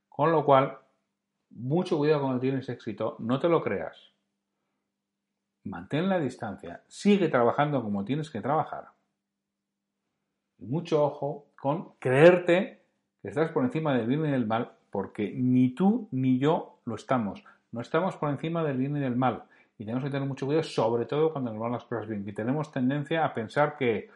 Con 0.08 0.32
lo 0.32 0.44
cual, 0.44 0.78
mucho 1.50 1.98
cuidado 1.98 2.22
cuando 2.22 2.40
tienes 2.40 2.68
éxito, 2.68 3.16
no 3.18 3.38
te 3.38 3.48
lo 3.48 3.62
creas. 3.62 4.12
Mantén 5.64 6.08
la 6.08 6.18
distancia, 6.18 6.82
sigue 6.88 7.28
trabajando 7.28 7.82
como 7.82 8.04
tienes 8.04 8.30
que 8.30 8.40
trabajar. 8.40 8.88
Y 10.58 10.66
mucho 10.66 11.04
ojo 11.04 11.46
con 11.56 11.94
creerte 11.98 12.82
que 13.20 13.28
estás 13.28 13.50
por 13.50 13.64
encima 13.64 13.94
del 13.94 14.06
bien 14.06 14.24
y 14.26 14.30
del 14.30 14.46
mal, 14.46 14.72
porque 14.90 15.32
ni 15.34 15.70
tú 15.70 16.08
ni 16.12 16.38
yo 16.38 16.78
lo 16.84 16.94
estamos. 16.94 17.42
No 17.72 17.80
estamos 17.80 18.16
por 18.16 18.30
encima 18.30 18.62
del 18.62 18.76
bien 18.76 18.96
y 18.96 19.00
del 19.00 19.16
mal. 19.16 19.44
Y 19.78 19.84
tenemos 19.84 20.04
que 20.04 20.10
tener 20.10 20.26
mucho 20.28 20.46
cuidado, 20.46 20.62
sobre 20.62 21.06
todo 21.06 21.32
cuando 21.32 21.50
nos 21.50 21.60
van 21.60 21.72
las 21.72 21.84
cosas 21.84 22.06
bien. 22.06 22.26
Y 22.26 22.32
tenemos 22.32 22.70
tendencia 22.70 23.24
a 23.24 23.34
pensar 23.34 23.76
que 23.76 24.08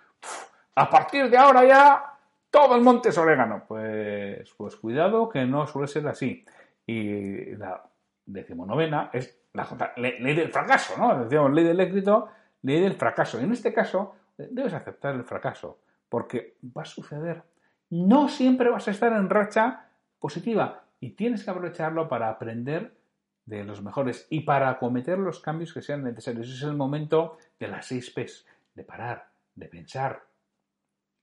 a 0.74 0.88
partir 0.88 1.28
de 1.28 1.36
ahora 1.36 1.64
ya 1.64 2.12
todo 2.50 2.76
el 2.76 2.82
monte 2.82 3.08
es 3.08 3.18
orégano. 3.18 3.64
Pues, 3.66 4.50
pues 4.56 4.76
cuidado 4.76 5.28
que 5.28 5.44
no 5.44 5.66
suele 5.66 5.88
ser 5.88 6.06
así. 6.06 6.44
Y 6.86 7.56
la 7.56 7.82
decimonovena 8.24 9.10
es 9.12 9.38
la 9.52 9.92
ley, 9.96 10.34
del 10.34 10.50
fracaso, 10.50 10.94
¿no? 10.98 11.24
Decíamos 11.24 11.52
ley 11.52 11.64
del 11.64 11.80
éxito, 11.80 12.28
ley 12.62 12.80
del 12.80 12.94
fracaso. 12.94 13.40
Y 13.40 13.44
en 13.44 13.52
este 13.52 13.72
caso 13.72 14.14
debes 14.36 14.72
aceptar 14.72 15.14
el 15.14 15.24
fracaso, 15.24 15.78
porque 16.08 16.56
va 16.76 16.82
a 16.82 16.86
suceder. 16.86 17.42
No 17.90 18.28
siempre 18.28 18.70
vas 18.70 18.86
a 18.86 18.92
estar 18.92 19.12
en 19.12 19.28
racha 19.28 19.86
positiva 20.18 20.82
y 21.00 21.10
tienes 21.10 21.44
que 21.44 21.50
aprovecharlo 21.50 22.08
para 22.08 22.28
aprender 22.28 22.92
de 23.48 23.64
los 23.64 23.82
mejores 23.82 24.26
y 24.28 24.40
para 24.40 24.68
acometer 24.68 25.18
los 25.18 25.40
cambios 25.40 25.72
que 25.72 25.80
sean 25.80 26.04
necesarios. 26.04 26.50
Es 26.50 26.62
el 26.62 26.76
momento 26.76 27.38
de 27.58 27.68
las 27.68 27.86
seis 27.86 28.10
P's, 28.10 28.46
de 28.74 28.84
parar, 28.84 29.30
de 29.54 29.68
pensar, 29.68 30.22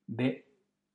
de 0.08 0.44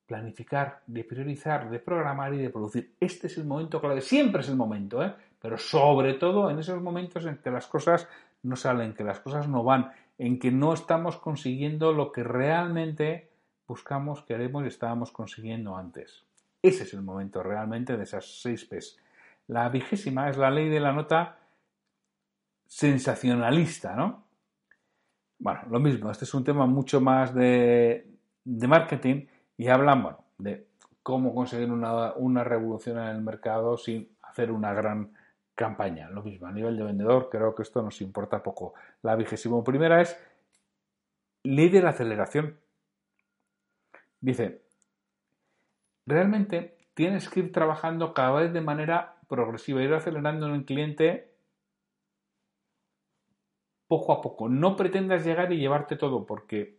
planificar, 0.05 0.83
de 0.85 1.05
priorizar, 1.05 1.69
de 1.69 1.79
programar 1.79 2.33
y 2.33 2.39
de 2.39 2.49
producir. 2.49 2.95
Este 2.99 3.27
es 3.27 3.37
el 3.37 3.45
momento 3.45 3.79
clave, 3.79 4.01
siempre 4.01 4.41
es 4.41 4.49
el 4.49 4.57
momento, 4.57 5.01
¿eh? 5.01 5.13
pero 5.41 5.57
sobre 5.57 6.15
todo 6.15 6.49
en 6.49 6.59
esos 6.59 6.81
momentos 6.81 7.25
en 7.25 7.37
que 7.37 7.49
las 7.49 7.67
cosas 7.67 8.09
no 8.43 8.57
salen, 8.57 8.93
que 8.93 9.05
las 9.05 9.21
cosas 9.21 9.47
no 9.47 9.63
van, 9.63 9.91
en 10.17 10.37
que 10.37 10.51
no 10.51 10.73
estamos 10.73 11.15
consiguiendo 11.17 11.93
lo 11.93 12.11
que 12.11 12.23
realmente 12.23 13.31
buscamos, 13.65 14.23
queremos 14.23 14.65
y 14.65 14.67
estábamos 14.67 15.13
consiguiendo 15.13 15.77
antes. 15.77 16.25
Ese 16.61 16.83
es 16.83 16.93
el 16.93 17.03
momento 17.03 17.41
realmente 17.41 17.95
de 17.95 18.03
esas 18.03 18.41
seis 18.41 18.65
P's. 18.65 18.97
La 19.51 19.67
vigésima 19.67 20.29
es 20.29 20.37
la 20.37 20.49
ley 20.49 20.69
de 20.69 20.79
la 20.79 20.93
nota 20.93 21.37
sensacionalista, 22.65 23.97
¿no? 23.97 24.23
Bueno, 25.39 25.63
lo 25.69 25.77
mismo, 25.81 26.09
este 26.09 26.23
es 26.23 26.33
un 26.33 26.45
tema 26.45 26.65
mucho 26.67 27.01
más 27.01 27.35
de, 27.35 28.07
marketing 28.45 29.25
y 29.57 29.67
hablan, 29.67 30.15
de 30.37 30.67
cómo 31.03 31.35
conseguir 31.35 31.69
una, 31.69 32.13
una, 32.13 32.45
revolución 32.45 32.97
en 32.99 33.07
el 33.07 33.21
mercado 33.21 33.77
sin 33.77 34.15
hacer 34.21 34.53
una 34.53 34.71
gran 34.71 35.11
campaña. 35.53 36.09
Lo 36.09 36.23
mismo, 36.23 36.47
a 36.47 36.53
nivel 36.53 36.77
de 36.77 36.83
vendedor, 36.83 37.27
creo 37.29 37.53
que 37.53 37.63
esto 37.63 37.81
nos 37.81 37.99
importa 37.99 38.41
poco. 38.41 38.73
La 39.01 39.17
vigésima 39.17 39.61
primera 39.65 39.99
es 39.99 40.17
ley 41.43 41.67
de 41.67 41.81
la 41.81 41.89
aceleración. 41.89 42.57
Dice, 44.21 44.61
realmente 46.05 46.77
tienes 46.93 47.27
que 47.27 47.41
ir 47.41 47.51
trabajando 47.51 48.13
cada 48.13 48.31
vez 48.31 48.53
de 48.53 48.61
manera 48.61 49.17
progresiva, 49.31 49.81
ir 49.81 49.93
acelerando 49.93 50.47
en 50.47 50.55
el 50.55 50.65
cliente 50.65 51.31
poco 53.87 54.11
a 54.11 54.21
poco. 54.21 54.49
No 54.49 54.75
pretendas 54.75 55.25
llegar 55.25 55.51
y 55.53 55.57
llevarte 55.57 55.95
todo, 55.95 56.25
porque 56.25 56.77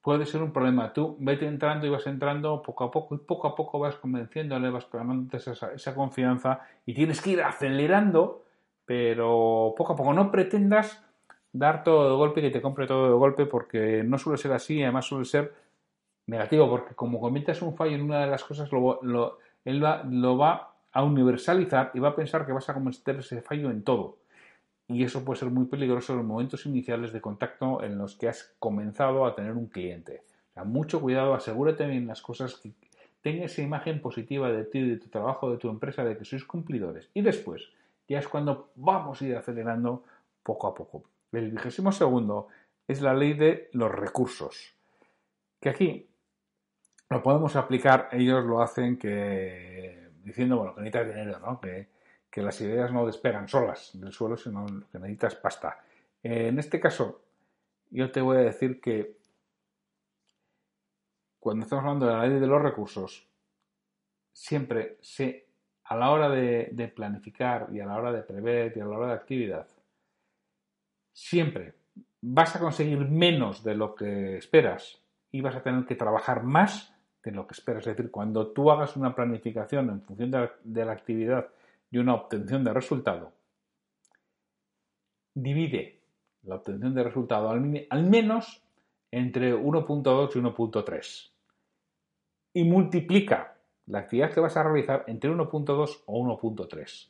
puede 0.00 0.24
ser 0.24 0.42
un 0.42 0.52
problema. 0.52 0.92
Tú 0.94 1.16
vete 1.20 1.46
entrando 1.46 1.86
y 1.86 1.90
vas 1.90 2.06
entrando 2.06 2.62
poco 2.62 2.84
a 2.84 2.90
poco 2.90 3.14
y 3.14 3.18
poco 3.18 3.46
a 3.48 3.54
poco 3.54 3.78
vas 3.78 3.96
convenciéndole, 3.96 4.70
vas 4.70 4.88
ganándote 4.90 5.36
esa, 5.36 5.72
esa 5.72 5.94
confianza 5.94 6.60
y 6.86 6.94
tienes 6.94 7.20
que 7.20 7.30
ir 7.30 7.42
acelerando, 7.42 8.44
pero 8.86 9.74
poco 9.76 9.92
a 9.92 9.96
poco. 9.96 10.14
No 10.14 10.30
pretendas 10.30 11.04
dar 11.52 11.84
todo 11.84 12.10
de 12.10 12.16
golpe 12.16 12.40
y 12.40 12.44
que 12.44 12.50
te 12.50 12.62
compre 12.62 12.86
todo 12.86 13.08
de 13.08 13.14
golpe, 13.14 13.46
porque 13.46 14.02
no 14.04 14.18
suele 14.18 14.38
ser 14.38 14.52
así, 14.52 14.82
además 14.82 15.04
suele 15.06 15.26
ser 15.26 15.54
negativo, 16.26 16.68
porque 16.68 16.94
como 16.94 17.20
cometas 17.20 17.60
un 17.62 17.74
fallo 17.74 17.94
en 17.94 18.02
una 18.02 18.20
de 18.20 18.26
las 18.26 18.44
cosas, 18.44 18.70
lo, 18.72 19.38
él 19.64 19.84
va, 19.84 20.04
lo 20.04 20.38
va 20.38 20.77
a 20.92 21.02
universalizar 21.02 21.90
y 21.94 21.98
va 21.98 22.08
a 22.08 22.16
pensar 22.16 22.46
que 22.46 22.52
vas 22.52 22.68
a 22.68 22.74
cometer 22.74 23.16
ese 23.16 23.42
fallo 23.42 23.70
en 23.70 23.82
todo. 23.82 24.18
Y 24.88 25.04
eso 25.04 25.24
puede 25.24 25.38
ser 25.38 25.50
muy 25.50 25.66
peligroso 25.66 26.12
en 26.12 26.18
los 26.18 26.26
momentos 26.26 26.64
iniciales 26.64 27.12
de 27.12 27.20
contacto 27.20 27.82
en 27.82 27.98
los 27.98 28.16
que 28.16 28.28
has 28.28 28.54
comenzado 28.58 29.26
a 29.26 29.34
tener 29.34 29.52
un 29.52 29.66
cliente. 29.66 30.22
Mucho 30.64 31.00
cuidado, 31.00 31.34
asegúrate 31.34 31.86
bien 31.86 32.06
las 32.06 32.22
cosas, 32.22 32.56
que 32.56 32.72
tenga 33.20 33.44
esa 33.44 33.62
imagen 33.62 34.00
positiva 34.00 34.50
de 34.50 34.64
ti, 34.64 34.88
de 34.88 34.96
tu 34.96 35.08
trabajo, 35.08 35.50
de 35.50 35.58
tu 35.58 35.68
empresa, 35.68 36.04
de 36.04 36.16
que 36.16 36.24
sois 36.24 36.44
cumplidores. 36.44 37.10
Y 37.14 37.22
después, 37.22 37.70
ya 38.08 38.18
es 38.18 38.26
cuando 38.26 38.70
vamos 38.74 39.20
a 39.20 39.26
ir 39.26 39.36
acelerando 39.36 40.04
poco 40.42 40.66
a 40.66 40.74
poco. 40.74 41.04
El 41.32 41.50
vigésimo 41.50 41.92
segundo 41.92 42.48
es 42.88 43.02
la 43.02 43.14
ley 43.14 43.34
de 43.34 43.68
los 43.72 43.92
recursos. 43.92 44.74
Que 45.60 45.68
aquí 45.68 46.08
lo 47.10 47.22
podemos 47.22 47.54
aplicar, 47.54 48.08
ellos 48.12 48.44
lo 48.44 48.62
hacen 48.62 48.98
que 48.98 49.97
diciendo, 50.24 50.58
bueno, 50.58 50.74
que 50.74 50.82
necesitas 50.82 51.14
dinero, 51.14 51.38
¿no? 51.40 51.60
Que, 51.60 51.88
las 52.36 52.60
ideas 52.60 52.92
no 52.92 53.04
despegan 53.04 53.48
solas 53.48 53.90
del 53.94 54.12
suelo, 54.12 54.36
sino 54.36 54.64
que 54.92 54.98
necesitas 55.00 55.34
pasta. 55.34 55.80
en 56.22 56.56
este 56.60 56.78
caso, 56.78 57.24
yo 57.90 58.12
te 58.12 58.20
voy 58.20 58.36
a 58.36 58.40
decir 58.40 58.80
que 58.80 59.18
cuando 61.40 61.64
estamos 61.64 61.84
hablando 61.84 62.06
de 62.06 62.12
la 62.12 62.26
ley 62.26 62.38
de 62.38 62.46
los 62.46 62.62
recursos, 62.62 63.28
siempre 64.32 64.98
se, 65.00 65.48
a 65.84 65.96
la 65.96 66.10
hora 66.10 66.28
de, 66.28 66.92
planificar 66.94 67.68
y 67.72 67.80
a 67.80 67.86
la 67.86 67.96
hora 67.96 68.12
de 68.12 68.22
prever 68.22 68.72
y 68.76 68.80
a 68.80 68.84
la 68.84 68.98
hora 68.98 69.06
de 69.08 69.14
actividad, 69.14 69.66
siempre 71.12 71.74
vas 72.20 72.54
a 72.54 72.60
conseguir 72.60 72.98
menos 72.98 73.64
de 73.64 73.74
lo 73.74 73.94
que 73.94 74.36
esperas 74.36 75.02
y 75.30 75.40
vas 75.40 75.56
a 75.56 75.62
tener 75.62 75.86
que 75.86 75.94
trabajar 75.94 76.42
más 76.42 76.94
de 77.30 77.36
lo 77.36 77.46
que 77.46 77.54
esperas. 77.54 77.86
Es 77.86 77.96
decir, 77.96 78.10
cuando 78.10 78.48
tú 78.48 78.70
hagas 78.70 78.96
una 78.96 79.14
planificación 79.14 79.90
en 79.90 80.02
función 80.02 80.30
de 80.64 80.84
la 80.84 80.92
actividad 80.92 81.48
y 81.90 81.98
una 81.98 82.14
obtención 82.14 82.64
de 82.64 82.72
resultado, 82.72 83.32
divide 85.34 86.00
la 86.44 86.56
obtención 86.56 86.94
de 86.94 87.02
resultado 87.04 87.50
al, 87.50 87.60
menos 87.60 88.62
entre 89.10 89.54
1.2 89.54 90.30
y 90.34 90.38
1.3 90.38 91.30
y 92.54 92.64
multiplica 92.64 93.56
la 93.86 94.00
actividad 94.00 94.32
que 94.32 94.40
vas 94.40 94.56
a 94.56 94.62
realizar 94.62 95.04
entre 95.06 95.30
1.2 95.30 96.02
o 96.06 96.38
1.3 96.38 97.08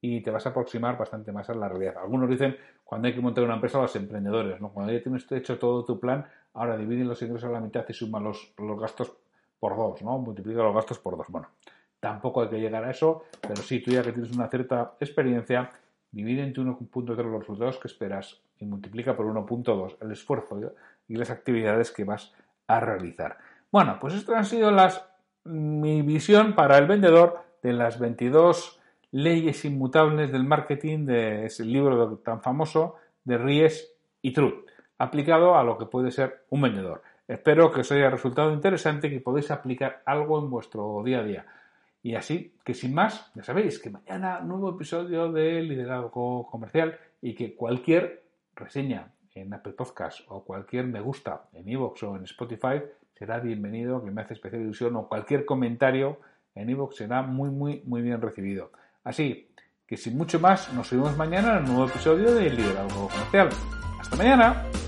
y 0.00 0.20
te 0.20 0.30
vas 0.30 0.46
a 0.46 0.50
aproximar 0.50 0.96
bastante 0.96 1.32
más 1.32 1.50
a 1.50 1.54
la 1.54 1.68
realidad. 1.68 1.96
Algunos 1.98 2.30
dicen 2.30 2.56
cuando 2.84 3.08
hay 3.08 3.14
que 3.14 3.20
montar 3.20 3.42
una 3.44 3.54
empresa 3.54 3.78
a 3.78 3.82
los 3.82 3.96
emprendedores, 3.96 4.60
¿no? 4.60 4.70
cuando 4.70 4.92
ya 4.92 5.02
tienes 5.02 5.30
hecho 5.32 5.58
todo 5.58 5.84
tu 5.84 5.98
plan, 5.98 6.24
ahora 6.54 6.76
divide 6.76 7.04
los 7.04 7.20
ingresos 7.22 7.48
a 7.48 7.52
la 7.52 7.60
mitad 7.60 7.84
y 7.88 7.92
suma 7.92 8.20
los, 8.20 8.52
los 8.58 8.80
gastos 8.80 9.16
por 9.58 9.76
dos, 9.76 10.02
¿no? 10.02 10.18
multiplica 10.18 10.62
los 10.62 10.74
gastos 10.74 10.98
por 10.98 11.16
dos. 11.16 11.26
Bueno, 11.28 11.48
tampoco 12.00 12.42
hay 12.42 12.48
que 12.48 12.60
llegar 12.60 12.84
a 12.84 12.90
eso, 12.90 13.24
pero 13.40 13.56
sí, 13.56 13.80
tú 13.80 13.90
ya 13.90 14.02
que 14.02 14.12
tienes 14.12 14.32
una 14.32 14.48
cierta 14.48 14.94
experiencia, 15.00 15.72
divide 16.10 16.42
entre 16.42 16.62
1.3 16.62 17.16
los 17.16 17.40
resultados 17.40 17.78
que 17.78 17.88
esperas 17.88 18.40
y 18.58 18.64
multiplica 18.64 19.16
por 19.16 19.26
1.2 19.26 19.96
el 20.00 20.12
esfuerzo 20.12 20.72
y 21.08 21.16
las 21.16 21.30
actividades 21.30 21.90
que 21.90 22.04
vas 22.04 22.32
a 22.66 22.80
realizar. 22.80 23.38
Bueno, 23.70 23.98
pues 24.00 24.14
esto 24.14 24.34
ha 24.34 24.44
sido 24.44 24.70
las, 24.70 25.04
mi 25.44 26.02
visión 26.02 26.54
para 26.54 26.78
el 26.78 26.86
vendedor 26.86 27.40
de 27.62 27.72
las 27.72 27.98
22 27.98 28.80
leyes 29.12 29.64
inmutables 29.64 30.32
del 30.32 30.44
marketing 30.44 31.06
de 31.06 31.46
ese 31.46 31.64
libro 31.64 32.18
tan 32.18 32.42
famoso 32.42 32.96
de 33.24 33.38
Ries 33.38 33.92
y 34.22 34.32
Truth, 34.32 34.66
aplicado 34.98 35.56
a 35.56 35.64
lo 35.64 35.78
que 35.78 35.86
puede 35.86 36.10
ser 36.10 36.44
un 36.50 36.62
vendedor. 36.62 37.02
Espero 37.28 37.72
que 37.72 37.80
os 37.80 37.90
haya 37.90 38.08
resultado 38.08 38.52
interesante 38.52 39.08
y 39.08 39.10
que 39.10 39.20
podáis 39.20 39.50
aplicar 39.50 40.02
algo 40.06 40.38
en 40.38 40.48
vuestro 40.48 41.02
día 41.04 41.20
a 41.20 41.24
día. 41.24 41.46
Y 42.02 42.14
así 42.14 42.54
que 42.64 42.72
sin 42.72 42.94
más, 42.94 43.32
ya 43.34 43.42
sabéis 43.42 43.80
que 43.80 43.90
mañana 43.90 44.40
nuevo 44.40 44.70
episodio 44.70 45.32
de 45.32 45.60
Liderazgo 45.62 46.46
Comercial 46.48 46.96
y 47.20 47.34
que 47.34 47.56
cualquier 47.56 48.22
reseña 48.54 49.12
en 49.34 49.52
Apple 49.52 49.72
Podcast 49.72 50.20
o 50.28 50.44
cualquier 50.44 50.86
me 50.86 51.00
gusta 51.00 51.48
en 51.52 51.68
iVoox 51.68 52.02
o 52.04 52.16
en 52.16 52.24
Spotify 52.24 52.80
será 53.18 53.40
bienvenido, 53.40 54.04
que 54.04 54.10
me 54.10 54.22
hace 54.22 54.34
especial 54.34 54.62
ilusión, 54.62 54.94
o 54.96 55.08
cualquier 55.08 55.44
comentario 55.44 56.20
en 56.54 56.70
iVoox 56.70 56.96
será 56.96 57.22
muy, 57.22 57.50
muy, 57.50 57.82
muy 57.86 58.02
bien 58.02 58.20
recibido. 58.20 58.70
Así 59.02 59.50
que 59.86 59.96
sin 59.96 60.16
mucho 60.16 60.38
más, 60.38 60.72
nos 60.74 60.90
vemos 60.90 61.16
mañana 61.16 61.58
en 61.58 61.64
un 61.64 61.74
nuevo 61.74 61.86
episodio 61.86 62.34
de 62.34 62.50
Liderazgo 62.50 63.08
Comercial. 63.08 63.48
¡Hasta 64.00 64.16
mañana! 64.16 64.85